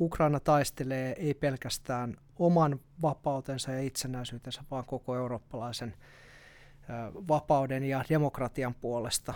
Ukraina 0.00 0.40
taistelee 0.40 1.14
ei 1.18 1.34
pelkästään 1.34 2.16
oman 2.38 2.80
vapautensa 3.02 3.72
ja 3.72 3.82
itsenäisyytensä, 3.82 4.64
vaan 4.70 4.84
koko 4.84 5.16
eurooppalaisen 5.16 5.94
vapauden 7.28 7.84
ja 7.84 8.04
demokratian 8.08 8.74
puolesta. 8.74 9.34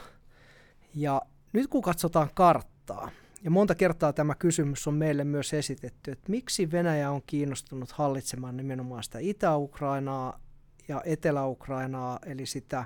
Ja 0.95 1.23
nyt 1.53 1.67
kun 1.67 1.83
katsotaan 1.83 2.31
karttaa, 2.35 3.11
ja 3.43 3.51
monta 3.51 3.75
kertaa 3.75 4.13
tämä 4.13 4.35
kysymys 4.35 4.89
on 4.89 4.95
meille 4.95 5.25
myös 5.25 5.55
esitetty, 5.55 6.11
että 6.11 6.31
miksi 6.31 6.71
Venäjä 6.71 7.11
on 7.11 7.23
kiinnostunut 7.27 7.93
hallitsemaan 7.93 8.57
nimenomaan 8.57 9.03
sitä 9.03 9.19
Itä-Ukrainaa 9.19 10.41
ja 10.89 11.03
Etelä-Ukrainaa, 11.05 12.19
eli 12.27 12.47
sitä 12.47 12.85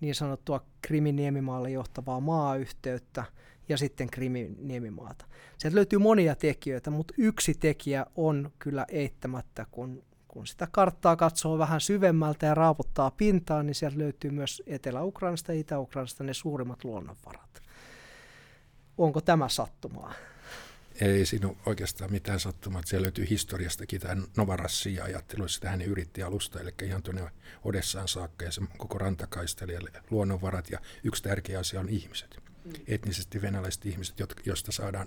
niin 0.00 0.14
sanottua 0.14 0.64
Kriminiemimaalle 0.82 1.70
johtavaa 1.70 2.20
maayhteyttä 2.20 3.24
ja 3.68 3.78
sitten 3.78 4.10
Kriminiemimaata. 4.10 5.26
Sieltä 5.58 5.76
löytyy 5.76 5.98
monia 5.98 6.34
tekijöitä, 6.34 6.90
mutta 6.90 7.14
yksi 7.18 7.54
tekijä 7.54 8.06
on 8.16 8.50
kyllä 8.58 8.86
eittämättä, 8.88 9.66
kun, 9.70 10.02
kun 10.28 10.46
sitä 10.46 10.68
karttaa 10.70 11.16
katsoo 11.16 11.58
vähän 11.58 11.80
syvemmältä 11.80 12.46
ja 12.46 12.54
raaputtaa 12.54 13.10
pintaa, 13.10 13.62
niin 13.62 13.74
sieltä 13.74 13.98
löytyy 13.98 14.30
myös 14.30 14.62
Etelä-Ukrainasta 14.66 15.52
ja 15.52 15.60
Itä-Ukrainasta 15.60 16.24
ne 16.24 16.34
suurimmat 16.34 16.84
luonnonvarat. 16.84 17.62
Onko 18.98 19.20
tämä 19.20 19.48
sattumaa? 19.48 20.12
Ei 21.00 21.26
siinä 21.26 21.48
ole 21.48 21.56
oikeastaan 21.66 22.12
mitään 22.12 22.40
sattumaa. 22.40 22.82
Siellä 22.84 23.04
löytyy 23.04 23.26
historiastakin 23.30 24.00
tämä 24.00 24.22
Novarassia 24.36 25.04
ajattelu, 25.04 25.48
sitä 25.48 25.70
hän 25.70 25.82
yritti 25.82 26.22
alusta, 26.22 26.60
eli 26.60 26.74
ihan 26.82 27.02
tuonne 27.02 27.30
Odessaan 27.64 28.08
saakka 28.08 28.44
ja 28.44 28.50
se 28.50 28.62
koko 28.76 28.98
rantakaistelijalle 28.98 29.90
luonnonvarat. 30.10 30.70
Ja 30.70 30.78
yksi 31.04 31.22
tärkeä 31.22 31.58
asia 31.58 31.80
on 31.80 31.88
ihmiset, 31.88 32.40
mm. 32.64 32.72
etnisesti 32.86 33.42
venäläiset 33.42 33.86
ihmiset, 33.86 34.16
joista 34.44 34.72
saadaan 34.72 35.06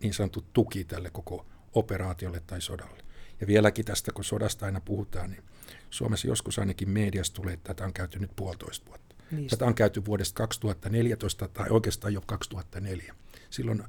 niin 0.00 0.14
sanottu 0.14 0.44
tuki 0.52 0.84
tälle 0.84 1.10
koko 1.10 1.46
operaatiolle 1.72 2.40
tai 2.46 2.60
sodalle. 2.60 3.04
Ja 3.40 3.46
vieläkin 3.46 3.84
tästä, 3.84 4.12
kun 4.12 4.24
sodasta 4.24 4.66
aina 4.66 4.80
puhutaan, 4.80 5.30
niin 5.30 5.42
Suomessa 5.90 6.28
joskus 6.28 6.58
ainakin 6.58 6.90
mediassa 6.90 7.34
tulee, 7.34 7.54
että 7.54 7.74
tätä 7.74 7.84
on 7.84 7.92
käyty 7.92 8.18
nyt 8.18 8.30
puolitoista 8.36 8.86
vuotta. 8.86 9.14
Niistä. 9.30 9.56
Tätä 9.56 9.66
on 9.66 9.74
käyty 9.74 10.04
vuodesta 10.04 10.36
2014 10.36 11.48
tai 11.48 11.66
oikeastaan 11.70 12.14
jo 12.14 12.20
2004. 12.26 13.14
Silloin 13.50 13.84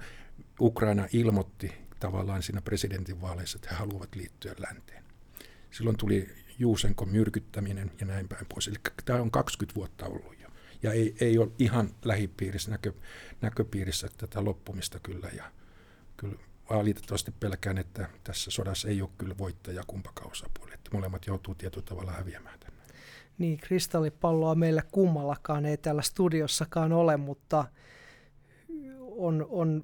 Ukraina 0.62 1.08
ilmoitti 1.14 1.72
tavallaan 2.00 2.44
siinä 2.44 2.62
presidentinvaaleissa, 2.62 3.58
että 3.58 3.70
he 3.70 3.76
haluavat 3.76 4.16
liittyä 4.16 4.56
länteen. 4.58 5.04
Silloin 5.72 5.98
tuli 5.98 6.30
Juusenko 6.60 7.06
myrkyttäminen 7.06 7.92
ja 8.00 8.06
näin 8.06 8.28
päin 8.28 8.46
pois. 8.54 8.68
Eli 8.68 8.76
tämä 9.06 9.22
on 9.22 9.32
20 9.32 9.76
vuotta 9.76 10.06
ollut 10.06 10.40
jo. 10.42 10.48
Ja 10.84 10.94
ei, 10.94 11.16
ei 11.22 11.38
ole 11.38 11.52
ihan 11.60 11.90
lähipiirissä, 12.06 12.72
näkö, 12.72 12.94
näköpiirissä 13.42 14.08
tätä 14.18 14.46
loppumista 14.46 15.00
kyllä. 15.00 15.30
Ja 15.34 15.52
kyllä 16.18 16.36
valitettavasti 16.70 17.32
pelkään, 17.40 17.78
että 17.78 18.10
tässä 18.24 18.52
sodassa 18.52 18.88
ei 18.88 19.02
ole 19.02 19.10
kyllä 19.18 19.38
voittaja 19.38 19.84
kumpakaan 19.88 20.32
osapuoli. 20.32 20.74
Että 20.74 20.90
molemmat 20.94 21.28
joutuu 21.28 21.56
tietyllä 21.56 21.86
tavalla 21.86 22.12
häviämään 22.12 22.60
tänne. 22.60 22.76
Niin, 23.38 23.58
kristallipalloa 23.58 24.56
meillä 24.56 24.84
kummallakaan 24.92 25.66
ei 25.66 25.78
täällä 25.78 26.02
studiossakaan 26.02 26.94
ole, 26.94 27.18
mutta 27.18 27.66
on, 29.00 29.48
on 29.50 29.84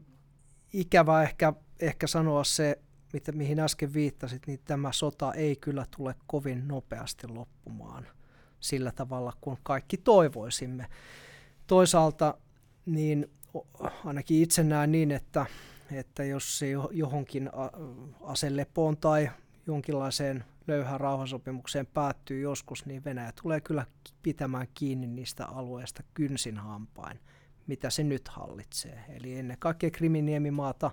ikävä 0.74 1.24
ehkä, 1.24 1.54
ehkä 1.80 2.08
sanoa 2.08 2.44
se, 2.44 2.80
mitä, 3.14 3.32
mihin 3.32 3.60
äsken 3.60 3.94
viittasit, 3.94 4.48
niin 4.48 4.60
tämä 4.66 4.92
sota 4.92 5.34
ei 5.34 5.56
kyllä 5.56 5.86
tule 5.98 6.16
kovin 6.28 6.68
nopeasti 6.68 7.28
loppumaan 7.28 8.08
sillä 8.60 8.92
tavalla, 8.92 9.34
kuin 9.42 9.58
kaikki 9.64 9.98
toivoisimme. 9.98 10.86
Toisaalta 11.68 12.38
niin 12.86 13.32
ainakin 14.06 14.44
itse 14.44 14.64
näen 14.64 14.92
niin, 14.92 15.12
että, 15.12 15.46
että 15.92 16.24
jos 16.24 16.60
se 16.60 16.68
johonkin 16.92 17.50
aselepoon 18.22 18.98
tai 18.98 19.30
jonkinlaiseen 19.68 20.44
löyhään 20.68 21.00
rauhansopimukseen 21.00 21.88
päättyy 21.88 22.42
joskus, 22.42 22.86
niin 22.86 23.04
Venäjä 23.04 23.32
tulee 23.42 23.62
kyllä 23.62 23.86
pitämään 24.24 24.68
kiinni 24.74 25.08
niistä 25.08 25.46
alueista 25.46 26.04
kynsin 26.14 26.58
hampain– 26.58 27.20
mitä 27.68 27.90
se 27.90 28.04
nyt 28.04 28.28
hallitsee. 28.28 29.06
Eli 29.10 29.36
ennen 29.36 29.58
kaikkea 29.60 29.92
Kriminiemimaata, 29.92 30.92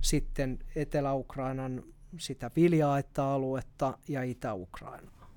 sitten 0.00 0.58
Etelä-Ukrainan 0.76 1.82
sitä 2.18 2.50
vilja-aluetta 2.56 3.98
ja 4.08 4.22
Itä-Ukrainaa. 4.22 5.30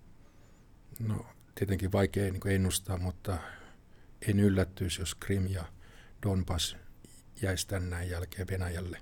No 1.00 1.26
tietenkin 1.56 1.92
vaikea 1.92 2.32
niin 2.32 2.48
ennustaa, 2.48 2.98
mutta 2.98 3.38
en 4.28 4.40
yllättyisi, 4.40 5.02
jos 5.02 5.16
Krim 5.16 5.48
ja 5.48 5.66
Donbass 6.24 6.76
jäisi 7.42 7.68
tänään 7.68 8.10
jälkeen 8.10 8.48
Venäjälle. 8.48 9.02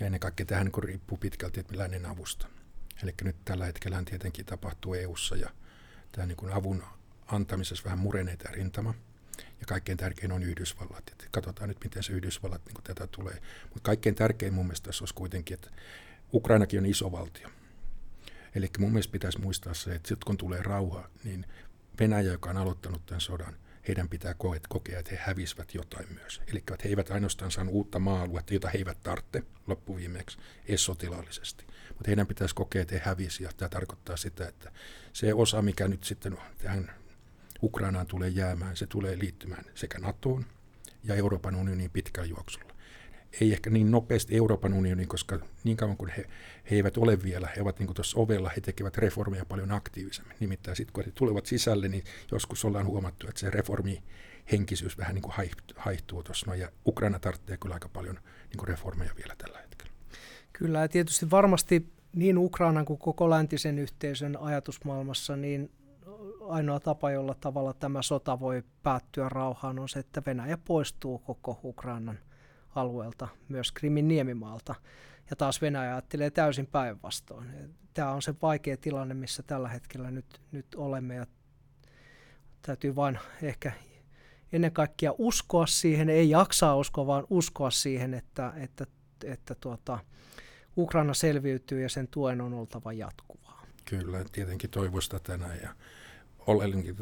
Ja 0.00 0.06
ennen 0.06 0.20
kaikkea 0.20 0.46
tähän 0.46 0.66
niin 0.66 0.84
riippuu 0.84 1.18
pitkälti 1.18 1.60
että 1.60 1.78
lännen 1.78 2.06
avusta. 2.06 2.48
Eli 3.02 3.14
nyt 3.22 3.36
tällä 3.44 3.64
hetkellä 3.64 4.02
tietenkin 4.04 4.46
tapahtuu 4.46 4.94
EU:ssa 4.94 5.36
ja 5.36 5.50
tämä 6.12 6.26
niin 6.26 6.52
avun 6.52 6.82
antamisessa 7.26 7.84
vähän 7.84 7.98
murenee 7.98 8.36
tämä 8.36 8.54
rintama– 8.54 8.94
ja 9.60 9.66
kaikkein 9.66 9.98
tärkein 9.98 10.32
on 10.32 10.42
Yhdysvallat. 10.42 11.08
Et 11.08 11.28
katsotaan 11.30 11.68
nyt, 11.68 11.84
miten 11.84 12.02
se 12.02 12.12
Yhdysvallat 12.12 12.62
niin 12.66 12.84
tätä 12.84 13.06
tulee. 13.06 13.42
Mutta 13.62 13.80
kaikkein 13.82 14.14
tärkein 14.14 14.54
mun 14.54 14.66
mielestä 14.66 14.86
tässä 14.86 15.02
olisi 15.02 15.14
kuitenkin, 15.14 15.54
että 15.54 15.70
Ukrainakin 16.32 16.80
on 16.80 16.86
iso 16.86 17.12
valtio. 17.12 17.48
Eli 18.54 18.70
mun 18.78 18.92
mielestä 18.92 19.12
pitäisi 19.12 19.40
muistaa 19.40 19.74
se, 19.74 19.94
että 19.94 20.08
sitten 20.08 20.26
kun 20.26 20.36
tulee 20.36 20.62
rauha, 20.62 21.10
niin 21.24 21.46
Venäjä, 22.00 22.32
joka 22.32 22.50
on 22.50 22.56
aloittanut 22.56 23.06
tämän 23.06 23.20
sodan, 23.20 23.56
heidän 23.88 24.08
pitää 24.08 24.34
kokea, 24.68 24.98
että 24.98 25.10
he 25.10 25.20
hävisivät 25.22 25.74
jotain 25.74 26.06
myös. 26.14 26.42
Eli 26.46 26.62
he 26.84 26.88
eivät 26.88 27.10
ainoastaan 27.10 27.50
saa 27.50 27.64
uutta 27.68 27.98
maa-aluetta, 27.98 28.54
jota 28.54 28.68
he 28.68 28.78
eivät 28.78 29.02
tarvitse 29.02 29.42
loppuviimeksi, 29.66 30.38
edes 30.68 30.84
sotilaallisesti. 30.84 31.66
Mutta 31.88 32.06
heidän 32.06 32.26
pitäisi 32.26 32.54
kokea, 32.54 32.82
että 32.82 32.94
he 32.94 33.02
hävisivät. 33.04 33.56
Tämä 33.56 33.68
tarkoittaa 33.68 34.16
sitä, 34.16 34.48
että 34.48 34.72
se 35.12 35.34
osa, 35.34 35.62
mikä 35.62 35.88
nyt 35.88 36.04
sitten 36.04 36.38
tähän 36.58 36.92
Ukrainaan 37.62 38.06
tulee 38.06 38.28
jäämään, 38.28 38.76
se 38.76 38.86
tulee 38.86 39.18
liittymään 39.18 39.64
sekä 39.74 39.98
NATOon 39.98 40.46
ja 41.04 41.14
Euroopan 41.14 41.54
unioniin 41.54 41.90
pitkällä 41.90 42.28
juoksulla. 42.28 42.76
Ei 43.40 43.52
ehkä 43.52 43.70
niin 43.70 43.90
nopeasti 43.90 44.36
Euroopan 44.36 44.74
unioniin, 44.74 45.08
koska 45.08 45.38
niin 45.64 45.76
kauan 45.76 45.96
kuin 45.96 46.12
he, 46.16 46.24
he 46.70 46.76
eivät 46.76 46.96
ole 46.96 47.22
vielä, 47.22 47.48
he 47.56 47.62
ovat 47.62 47.78
niin 47.78 47.94
tuossa 47.94 48.20
ovella, 48.20 48.50
he 48.56 48.60
tekevät 48.60 48.96
reformeja 48.96 49.44
paljon 49.44 49.72
aktiivisemmin. 49.72 50.36
Nimittäin 50.40 50.76
sitten 50.76 50.92
kun 50.92 51.04
he 51.04 51.12
tulevat 51.14 51.46
sisälle, 51.46 51.88
niin 51.88 52.04
joskus 52.32 52.64
ollaan 52.64 52.86
huomattu, 52.86 53.28
että 53.28 53.40
se 53.40 53.50
reformi 53.50 54.02
henkisyys 54.52 54.98
vähän 54.98 55.14
niin 55.14 55.22
kuin 55.22 55.34
haihtuu 55.76 56.22
tuossa. 56.22 56.56
Ja 56.56 56.72
Ukraina 56.86 57.18
tarvitsee 57.18 57.56
kyllä 57.56 57.74
aika 57.74 57.88
paljon 57.88 58.14
niin 58.14 58.58
kuin 58.58 58.68
reformeja 58.68 59.12
vielä 59.16 59.34
tällä 59.38 59.58
hetkellä. 59.58 59.92
Kyllä, 60.52 60.80
ja 60.80 60.88
tietysti 60.88 61.30
varmasti 61.30 61.92
niin 62.12 62.38
Ukrainan 62.38 62.84
kuin 62.84 62.98
koko 62.98 63.30
läntisen 63.30 63.78
yhteisön 63.78 64.36
ajatusmaailmassa, 64.40 65.36
niin 65.36 65.70
ainoa 66.48 66.80
tapa, 66.80 67.10
jolla 67.10 67.34
tavalla 67.34 67.72
tämä 67.72 68.02
sota 68.02 68.40
voi 68.40 68.62
päättyä 68.82 69.28
rauhaan, 69.28 69.78
on 69.78 69.88
se, 69.88 69.98
että 69.98 70.22
Venäjä 70.26 70.58
poistuu 70.58 71.18
koko 71.18 71.60
Ukrainan 71.64 72.18
alueelta, 72.74 73.28
myös 73.48 73.72
Krimin 73.72 74.08
niemimaalta. 74.08 74.74
Ja 75.30 75.36
taas 75.36 75.62
Venäjä 75.62 75.92
ajattelee 75.92 76.30
täysin 76.30 76.66
päinvastoin. 76.66 77.74
Tämä 77.94 78.12
on 78.12 78.22
se 78.22 78.34
vaikea 78.42 78.76
tilanne, 78.76 79.14
missä 79.14 79.42
tällä 79.42 79.68
hetkellä 79.68 80.10
nyt, 80.10 80.40
nyt 80.52 80.66
olemme. 80.76 81.14
Ja 81.14 81.26
täytyy 82.62 82.96
vain 82.96 83.18
ehkä 83.42 83.72
ennen 84.52 84.72
kaikkea 84.72 85.14
uskoa 85.18 85.66
siihen, 85.66 86.08
ei 86.08 86.30
jaksaa 86.30 86.76
uskoa, 86.76 87.06
vaan 87.06 87.26
uskoa 87.30 87.70
siihen, 87.70 88.14
että, 88.14 88.52
että, 88.56 88.86
että 89.24 89.54
tuota, 89.54 89.98
Ukraina 90.76 91.14
selviytyy 91.14 91.82
ja 91.82 91.88
sen 91.88 92.08
tuen 92.08 92.40
on 92.40 92.54
oltava 92.54 92.92
jatkuvaa. 92.92 93.66
Kyllä, 93.84 94.24
tietenkin 94.32 94.70
toivoista 94.70 95.20
tänään 95.20 95.58
ja 95.62 95.74
oleellinen, 96.46 96.96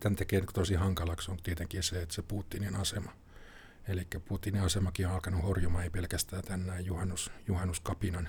tämän 0.00 0.16
tekee 0.16 0.42
tosi 0.52 0.74
hankalaksi 0.74 1.30
on 1.30 1.36
tietenkin 1.42 1.82
se, 1.82 2.02
että 2.02 2.14
se 2.14 2.22
Putinin 2.22 2.76
asema. 2.76 3.12
Eli 3.88 4.06
Putinin 4.28 4.62
asemakin 4.62 5.06
on 5.06 5.12
alkanut 5.12 5.42
horjumaan, 5.42 5.84
ei 5.84 5.90
pelkästään 5.90 6.42
tänään 6.42 6.86
juhannus, 6.86 7.32
juhannuskapinan, 7.48 8.28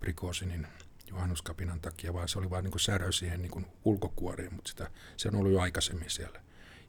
Prikosinin 0.00 0.66
juhannuskapinan 1.10 1.80
takia, 1.80 2.12
vaan 2.12 2.28
se 2.28 2.38
oli 2.38 2.50
vain 2.50 2.64
niin 2.64 2.80
säröys 2.80 3.18
siihen 3.18 3.42
niin 3.42 3.66
ulkokuoreen, 3.84 4.54
mutta 4.54 4.68
sitä, 4.68 4.90
se 5.16 5.28
on 5.28 5.34
ollut 5.34 5.52
jo 5.52 5.60
aikaisemmin 5.60 6.10
siellä. 6.10 6.40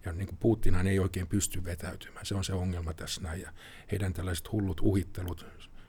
Ja 0.06 0.12
niin 0.12 0.28
kuin 0.28 0.38
Putinhan 0.38 0.88
ei 0.88 1.00
oikein 1.00 1.28
pysty 1.28 1.64
vetäytymään, 1.64 2.26
se 2.26 2.36
on 2.36 2.44
se 2.44 2.54
ongelma 2.54 2.94
tässä 2.94 3.22
näin. 3.22 3.42
Ja 3.42 3.52
heidän 3.92 4.14
tällaiset 4.14 4.52
hullut 4.52 4.82
uhittelut, 4.82 5.46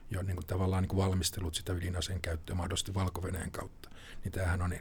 jo 0.09 0.21
niin 0.21 0.35
kuin 0.35 0.45
tavallaan 0.45 0.83
niin 0.83 0.89
kuin 0.89 0.97
valmistelut 0.97 1.55
sitä 1.55 1.73
ydinaseen 1.73 2.21
käyttöä 2.21 2.55
mahdollisesti 2.55 2.93
valko 2.93 3.21
kautta, 3.51 3.89
niin 4.23 4.31
tämähän 4.31 4.61
on 4.61 4.73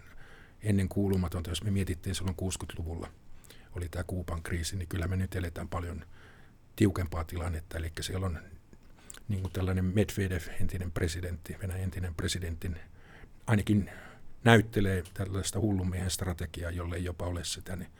ennen 0.62 0.88
kuulumatonta, 0.88 1.51
jos 1.51 1.64
me 1.64 1.71
mietittiin 1.71 2.14
silloin 2.14 2.37
60-luvulla, 2.37 3.11
oli 3.77 3.88
tämä 3.88 4.05
Kuupan 4.05 4.42
kriisi, 4.42 4.77
niin 4.77 4.88
kyllä 4.88 5.09
me 5.09 5.16
nyt 5.16 5.35
eletään 5.35 5.68
paljon 5.68 6.05
tiukempaa 6.77 7.25
tilannetta. 7.25 7.79
Eli 7.79 7.92
siellä 8.01 8.27
on 8.27 8.38
niin 9.29 9.40
kuin 9.40 9.53
tällainen 9.53 9.85
Medvedev, 9.85 10.42
entinen 10.61 10.92
presidentti, 10.92 11.57
Venäjän 11.62 11.83
entinen 11.83 12.14
presidentin, 12.14 12.81
ainakin 13.47 13.90
näyttelee 14.44 15.03
tällaista 15.14 15.61
hullumiehen 15.61 16.11
strategiaa, 16.11 16.71
jolle 16.71 16.97
ei 16.97 17.05
jopa 17.05 17.27
ole 17.27 17.44
sitä, 17.44 17.77
niin, 17.77 17.90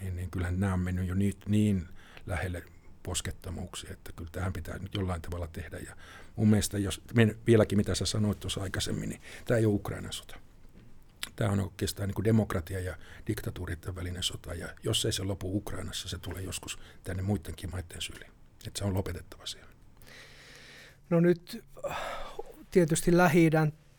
niin, 0.00 0.16
niin 0.16 0.30
kyllähän 0.30 0.60
nämä 0.60 0.74
on 0.74 0.80
mennyt 0.80 1.08
jo 1.08 1.14
niin, 1.14 1.34
niin 1.46 1.88
lähelle 2.26 2.62
poskettomuuksia, 3.02 3.92
että 3.92 4.12
kyllä 4.12 4.30
tähän 4.30 4.52
pitää 4.52 4.78
nyt 4.78 4.94
jollain 4.94 5.22
tavalla 5.22 5.46
tehdä. 5.46 5.78
Ja 5.78 5.96
mun 6.36 6.50
mielestä, 6.50 6.78
jos, 6.78 7.02
vieläkin 7.46 7.78
mitä 7.78 7.94
sä 7.94 8.06
sanoit 8.06 8.40
tuossa 8.40 8.62
aikaisemmin, 8.62 9.08
niin 9.08 9.20
tämä 9.44 9.58
ei 9.58 9.66
ole 9.66 9.74
Ukrainan 9.74 10.12
sota. 10.12 10.45
Tämä 11.36 11.50
on 11.50 11.60
oikeastaan 11.60 12.08
niin 12.08 12.24
demokratia 12.24 12.80
ja 12.80 12.96
diktatuuritten 13.26 13.94
välinen 13.94 14.22
sota, 14.22 14.54
ja 14.54 14.68
jos 14.82 15.04
ei 15.04 15.12
se 15.12 15.22
lopu 15.22 15.56
Ukrainassa, 15.56 16.08
se 16.08 16.18
tulee 16.18 16.42
joskus 16.42 16.78
tänne 17.04 17.22
muidenkin 17.22 17.70
maiden 17.70 18.02
syliin. 18.02 18.32
Että 18.66 18.78
se 18.78 18.84
on 18.84 18.94
lopetettava 18.94 19.46
siellä. 19.46 19.70
No 21.10 21.20
nyt 21.20 21.64
tietysti 22.70 23.16
lähi 23.16 23.50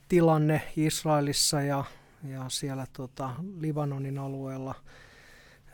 tilanne 0.10 0.62
Israelissa 0.76 1.62
ja, 1.62 1.84
ja 2.24 2.46
siellä 2.50 2.88
tota, 2.94 3.30
Libanonin 3.60 4.18
alueella 4.18 4.76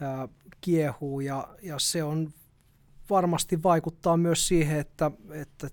ää, 0.01 0.27
kiehuu, 0.61 1.19
ja, 1.19 1.47
ja 1.61 1.79
se 1.79 2.03
on 2.03 2.33
varmasti 3.09 3.63
vaikuttaa 3.63 4.17
myös 4.17 4.47
siihen, 4.47 4.79
että, 4.79 5.11
että 5.31 5.69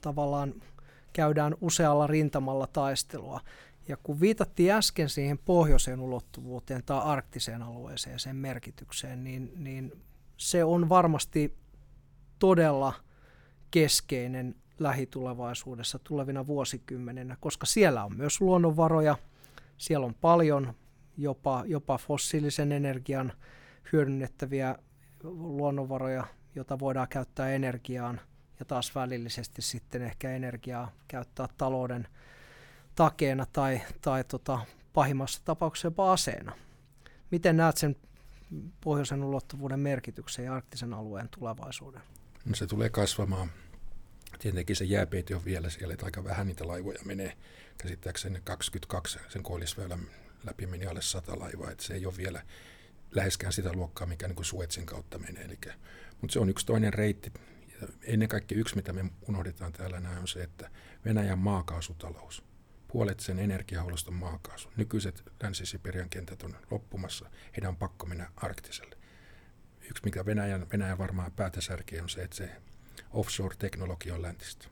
tavallaan 0.00 0.54
käydään 1.12 1.54
usealla 1.60 2.06
rintamalla 2.06 2.66
taistelua. 2.66 3.40
Ja 3.88 3.96
kun 3.96 4.20
viitattiin 4.20 4.72
äsken 4.72 5.08
siihen 5.08 5.38
pohjoiseen 5.38 6.00
ulottuvuuteen 6.00 6.82
tai 6.86 7.00
arktiseen 7.04 7.62
alueeseen, 7.62 8.18
sen 8.18 8.36
merkitykseen, 8.36 9.24
niin, 9.24 9.52
niin 9.56 9.92
se 10.36 10.64
on 10.64 10.88
varmasti 10.88 11.56
todella 12.38 12.92
keskeinen 13.70 14.54
lähitulevaisuudessa 14.78 15.98
tulevina 15.98 16.46
vuosikymmeninä, 16.46 17.36
koska 17.40 17.66
siellä 17.66 18.04
on 18.04 18.16
myös 18.16 18.40
luonnonvaroja, 18.40 19.16
siellä 19.78 20.06
on 20.06 20.14
paljon 20.14 20.74
jopa, 21.16 21.64
jopa 21.66 21.98
fossiilisen 21.98 22.72
energian 22.72 23.32
hyödynnettäviä 23.92 24.78
luonnonvaroja, 25.22 26.26
jota 26.54 26.78
voidaan 26.78 27.08
käyttää 27.08 27.50
energiaan 27.50 28.20
ja 28.58 28.64
taas 28.64 28.94
välillisesti 28.94 29.62
sitten 29.62 30.02
ehkä 30.02 30.30
energiaa 30.30 30.92
käyttää 31.08 31.48
talouden 31.56 32.08
takeena 32.94 33.46
tai, 33.52 33.80
tai 34.00 34.24
tota, 34.24 34.58
pahimmassa 34.92 35.40
tapauksessa 35.44 35.86
jopa 35.86 36.12
aseena. 36.12 36.52
Miten 37.30 37.56
näet 37.56 37.76
sen 37.76 37.96
pohjoisen 38.80 39.24
ulottuvuuden 39.24 39.80
merkityksen 39.80 40.44
ja 40.44 40.54
arktisen 40.54 40.94
alueen 40.94 41.28
tulevaisuuden? 41.28 42.00
No 42.44 42.54
se 42.54 42.66
tulee 42.66 42.90
kasvamaan. 42.90 43.50
Tietenkin 44.38 44.76
se 44.76 44.84
jääpeite 44.84 45.36
on 45.36 45.44
vielä 45.44 45.70
siellä, 45.70 45.94
että 45.94 46.06
aika 46.06 46.24
vähän 46.24 46.46
niitä 46.46 46.66
laivoja 46.66 46.98
menee. 47.04 47.36
Käsittääkseni 47.78 48.40
22 48.44 49.18
sen 49.28 49.42
koillisväylän 49.42 50.00
läpi 50.44 50.66
meni 50.66 50.86
alle 50.86 51.02
100 51.02 51.38
laivaa, 51.38 51.70
että 51.70 51.84
se 51.84 51.94
ei 51.94 52.06
ole 52.06 52.16
vielä 52.16 52.42
läheskään 53.10 53.52
sitä 53.52 53.72
luokkaa, 53.72 54.06
mikä 54.06 54.28
niin 54.28 54.36
kuin 54.36 54.46
Suetsin 54.46 54.86
kautta 54.86 55.18
menee. 55.18 55.44
Eli, 55.44 55.58
mutta 56.20 56.32
se 56.32 56.38
on 56.38 56.48
yksi 56.48 56.66
toinen 56.66 56.94
reitti. 56.94 57.32
Ja 57.80 57.88
ennen 58.02 58.28
kaikkea 58.28 58.58
yksi, 58.58 58.76
mitä 58.76 58.92
me 58.92 59.04
unohdetaan 59.28 59.72
täällä 59.72 60.00
näin, 60.00 60.18
on 60.18 60.28
se, 60.28 60.42
että 60.42 60.70
Venäjän 61.04 61.38
maakaasutalous– 61.38 62.42
puolet 62.94 63.20
sen 63.20 63.38
energiahuollosta 63.38 64.10
maakaasu. 64.10 64.70
Nykyiset 64.76 65.22
Länsi-Siberian 65.42 66.08
kentät 66.08 66.42
on 66.42 66.56
loppumassa, 66.70 67.30
heidän 67.56 67.68
on 67.68 67.76
pakko 67.76 68.06
mennä 68.06 68.30
arktiselle. 68.36 68.96
Yksi, 69.90 70.04
mikä 70.04 70.26
Venäjän, 70.26 70.66
Venäjän 70.72 70.98
varmaan 70.98 71.32
päätäsärkeä 71.32 72.02
on 72.02 72.08
se, 72.08 72.22
että 72.22 72.36
se 72.36 72.50
offshore-teknologia 73.10 74.14
on 74.14 74.22
läntistä. 74.22 74.68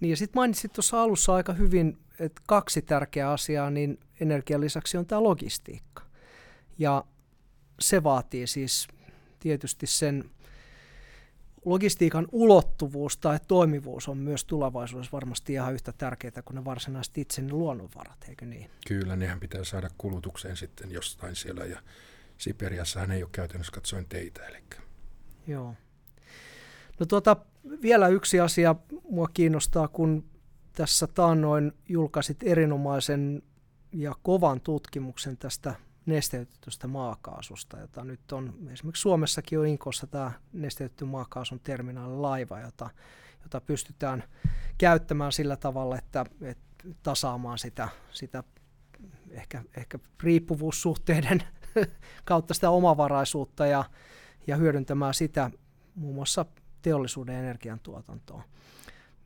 Niin 0.00 0.10
ja 0.10 0.16
sitten 0.16 0.40
mainitsit 0.40 0.72
tuossa 0.72 1.02
alussa 1.02 1.34
aika 1.34 1.52
hyvin, 1.52 1.98
että 2.18 2.42
kaksi 2.46 2.82
tärkeää 2.82 3.32
asiaa, 3.32 3.70
niin 3.70 4.00
energian 4.20 4.60
lisäksi 4.60 4.96
on 4.96 5.06
tämä 5.06 5.22
logistiikka. 5.22 6.02
Ja 6.78 7.04
se 7.80 8.02
vaatii 8.02 8.46
siis 8.46 8.88
tietysti 9.38 9.86
sen 9.86 10.30
logistiikan 11.64 12.28
ulottuvuus 12.32 13.16
tai 13.16 13.38
toimivuus 13.48 14.08
on 14.08 14.18
myös 14.18 14.44
tulevaisuudessa 14.44 15.12
varmasti 15.12 15.52
ihan 15.52 15.74
yhtä 15.74 15.92
tärkeää 15.92 16.42
kuin 16.44 16.54
ne 16.54 16.64
varsinaiset 16.64 17.18
itse 17.18 17.42
ne 17.42 17.52
luonnonvarat, 17.52 18.24
eikö 18.28 18.46
niin? 18.46 18.70
Kyllä, 18.88 19.16
nehän 19.16 19.40
pitää 19.40 19.64
saada 19.64 19.90
kulutukseen 19.98 20.56
sitten 20.56 20.90
jostain 20.90 21.36
siellä 21.36 21.64
ja 21.64 21.82
Siperiassahan 22.38 23.10
ei 23.10 23.22
ole 23.22 23.30
käytännössä 23.32 23.72
katsoen 23.72 24.06
teitä. 24.08 24.46
Eli. 24.46 24.58
Joo. 25.46 25.74
No 27.00 27.06
tuota, 27.06 27.36
vielä 27.82 28.08
yksi 28.08 28.40
asia 28.40 28.74
mua 29.10 29.28
kiinnostaa, 29.34 29.88
kun 29.88 30.24
tässä 30.72 31.06
taannoin 31.06 31.72
julkaisit 31.88 32.42
erinomaisen 32.42 33.42
ja 33.92 34.14
kovan 34.22 34.60
tutkimuksen 34.60 35.36
tästä 35.36 35.74
nesteytetystä 36.06 36.86
maakaasusta, 36.86 37.78
jota 37.78 38.04
nyt 38.04 38.32
on 38.32 38.54
esimerkiksi 38.72 39.00
Suomessakin 39.00 39.58
on 39.58 39.66
Inkossa 39.66 40.06
tämä 40.06 40.32
nesteytetty 40.52 41.04
maakaasun 41.04 41.60
terminaalilaiva, 41.60 42.60
jota, 42.60 42.90
jota 43.42 43.60
pystytään 43.60 44.24
käyttämään 44.78 45.32
sillä 45.32 45.56
tavalla, 45.56 45.98
että, 45.98 46.26
että 46.42 46.88
tasaamaan 47.02 47.58
sitä, 47.58 47.88
sitä 48.12 48.44
ehkä, 49.30 49.62
ehkä 49.76 49.98
riippuvuussuhteiden 50.22 51.42
kautta 52.24 52.54
sitä 52.54 52.70
omavaraisuutta 52.70 53.66
ja, 53.66 53.84
ja 54.46 54.56
hyödyntämään 54.56 55.14
sitä 55.14 55.50
muun 55.94 56.14
muassa 56.14 56.46
teollisuuden 56.82 57.34
energiantuotantoon. 57.34 58.42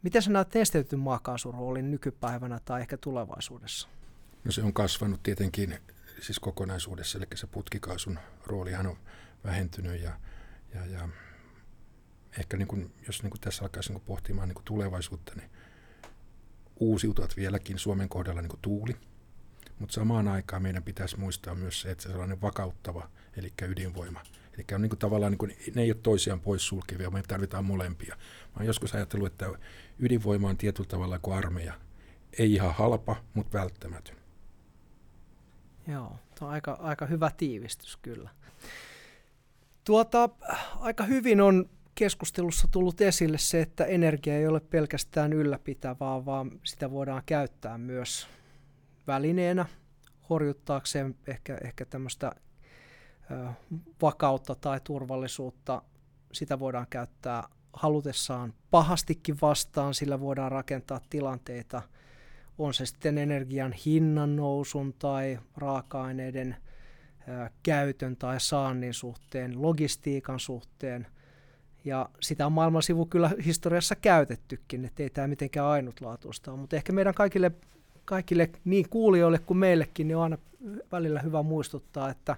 Miten 0.02 0.22
sä 0.22 0.30
näet 0.30 0.54
nesteytetyn 0.54 0.98
maakaasun 0.98 1.54
roolin 1.54 1.90
nykypäivänä 1.90 2.60
tai 2.64 2.80
ehkä 2.80 2.96
tulevaisuudessa? 2.96 3.88
No 4.44 4.52
se 4.52 4.62
on 4.62 4.72
kasvanut 4.72 5.22
tietenkin 5.22 5.78
siis 6.24 6.38
kokonaisuudessa, 6.38 7.18
eli 7.18 7.26
se 7.34 7.46
putkikaasun 7.46 8.18
roolihan 8.46 8.86
on 8.86 8.96
vähentynyt 9.44 10.02
ja, 10.02 10.18
ja, 10.74 10.86
ja 10.86 11.08
ehkä 12.38 12.56
niin 12.56 12.68
kuin, 12.68 12.94
jos 13.06 13.22
niin 13.22 13.30
kuin 13.30 13.40
tässä 13.40 13.64
alkaisi 13.64 13.88
niin 13.88 14.00
kuin 14.00 14.06
pohtimaan 14.06 14.48
niin 14.48 14.54
kuin 14.54 14.64
tulevaisuutta, 14.64 15.32
niin 15.34 15.50
uusiutuvat 16.80 17.36
vieläkin 17.36 17.78
Suomen 17.78 18.08
kohdalla 18.08 18.42
niin 18.42 18.50
kuin 18.50 18.60
tuuli, 18.62 18.96
mutta 19.78 19.94
samaan 19.94 20.28
aikaan 20.28 20.62
meidän 20.62 20.82
pitäisi 20.82 21.18
muistaa 21.18 21.54
myös 21.54 21.80
se, 21.80 21.90
että 21.90 22.02
se 22.02 22.08
sellainen 22.08 22.40
vakauttava, 22.40 23.10
eli 23.36 23.52
ydinvoima. 23.68 24.20
Eli 24.54 24.64
on 24.74 24.82
niin 24.82 24.90
kuin 24.90 24.98
tavallaan, 24.98 25.32
niin 25.32 25.38
kuin, 25.38 25.56
ne 25.74 25.82
ei 25.82 25.90
ole 25.90 26.00
toisiaan 26.02 26.40
poissulkevia, 26.40 27.10
me 27.10 27.22
tarvitaan 27.22 27.64
molempia. 27.64 28.16
Mä 28.16 28.52
olen 28.56 28.66
joskus 28.66 28.94
ajatellut, 28.94 29.26
että 29.26 29.46
ydinvoima 29.98 30.48
on 30.48 30.56
tietyllä 30.56 30.88
tavalla 30.88 31.18
kuin 31.18 31.36
armeija. 31.36 31.80
Ei 32.38 32.52
ihan 32.54 32.74
halpa, 32.74 33.16
mutta 33.34 33.58
välttämätön. 33.58 34.23
Joo, 35.88 36.16
tuo 36.38 36.48
on 36.48 36.54
aika, 36.54 36.72
aika 36.80 37.06
hyvä 37.06 37.30
tiivistys 37.36 37.96
kyllä. 37.96 38.30
Tuota, 39.84 40.28
aika 40.80 41.04
hyvin 41.04 41.40
on 41.40 41.70
keskustelussa 41.94 42.68
tullut 42.70 43.00
esille 43.00 43.38
se, 43.38 43.60
että 43.60 43.84
energia 43.84 44.36
ei 44.36 44.46
ole 44.46 44.60
pelkästään 44.60 45.32
ylläpitävää, 45.32 46.24
vaan 46.24 46.50
sitä 46.64 46.90
voidaan 46.90 47.22
käyttää 47.26 47.78
myös 47.78 48.28
välineenä 49.06 49.66
horjuttaakseen 50.30 51.14
ehkä, 51.26 51.58
ehkä 51.64 51.84
tämmöistä 51.84 52.32
vakautta 54.02 54.54
tai 54.54 54.80
turvallisuutta. 54.84 55.82
Sitä 56.32 56.58
voidaan 56.58 56.86
käyttää 56.90 57.48
halutessaan 57.72 58.54
pahastikin 58.70 59.36
vastaan, 59.42 59.94
sillä 59.94 60.20
voidaan 60.20 60.52
rakentaa 60.52 61.00
tilanteita, 61.10 61.82
on 62.58 62.74
se 62.74 62.86
sitten 62.86 63.18
energian 63.18 63.72
hinnan 63.72 64.36
nousun 64.36 64.94
tai 64.98 65.38
raaka-aineiden 65.56 66.56
käytön 67.62 68.16
tai 68.16 68.40
saannin 68.40 68.94
suhteen, 68.94 69.62
logistiikan 69.62 70.40
suhteen. 70.40 71.06
Ja 71.84 72.08
sitä 72.20 72.46
on 72.46 72.52
maailman 72.52 72.82
sivu 72.82 73.06
kyllä 73.06 73.30
historiassa 73.44 73.94
käytettykin, 73.94 74.84
että 74.84 75.02
ei 75.02 75.10
tämä 75.10 75.26
mitenkään 75.26 75.66
ainutlaatuista 75.66 76.52
ole. 76.52 76.60
Mutta 76.60 76.76
ehkä 76.76 76.92
meidän 76.92 77.14
kaikille 77.14 77.52
kaikille 78.04 78.50
niin 78.64 78.88
kuulijoille 78.88 79.38
kuin 79.38 79.58
meillekin 79.58 80.08
niin 80.08 80.16
on 80.16 80.22
aina 80.22 80.38
välillä 80.92 81.20
hyvä 81.20 81.42
muistuttaa, 81.42 82.10
että 82.10 82.36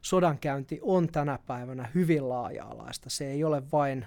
sodankäynti 0.00 0.78
on 0.82 1.08
tänä 1.08 1.38
päivänä 1.46 1.88
hyvin 1.94 2.28
laaja-alaista. 2.28 3.10
Se 3.10 3.30
ei 3.30 3.44
ole 3.44 3.62
vain 3.72 4.06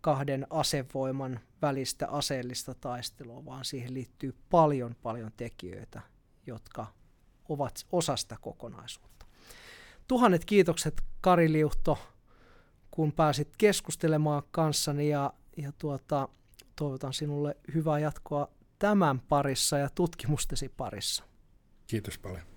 kahden 0.00 0.46
asevoiman 0.50 1.40
välistä 1.62 2.08
aseellista 2.08 2.74
taistelua, 2.74 3.44
vaan 3.44 3.64
siihen 3.64 3.94
liittyy 3.94 4.34
paljon 4.50 4.96
paljon 5.02 5.32
tekijöitä, 5.36 6.00
jotka 6.46 6.86
ovat 7.48 7.86
osasta 7.92 8.36
kokonaisuutta. 8.40 9.26
Tuhannet 10.08 10.44
kiitokset 10.44 11.02
Kari 11.20 11.52
Liuhto, 11.52 11.98
kun 12.90 13.12
pääsit 13.12 13.56
keskustelemaan 13.58 14.42
kanssani 14.50 15.08
ja, 15.08 15.32
ja 15.56 15.72
tuota, 15.78 16.28
toivotan 16.76 17.12
sinulle 17.12 17.56
hyvää 17.74 17.98
jatkoa 17.98 18.48
tämän 18.78 19.20
parissa 19.20 19.78
ja 19.78 19.88
tutkimustesi 19.94 20.68
parissa. 20.68 21.24
Kiitos 21.86 22.18
paljon. 22.18 22.49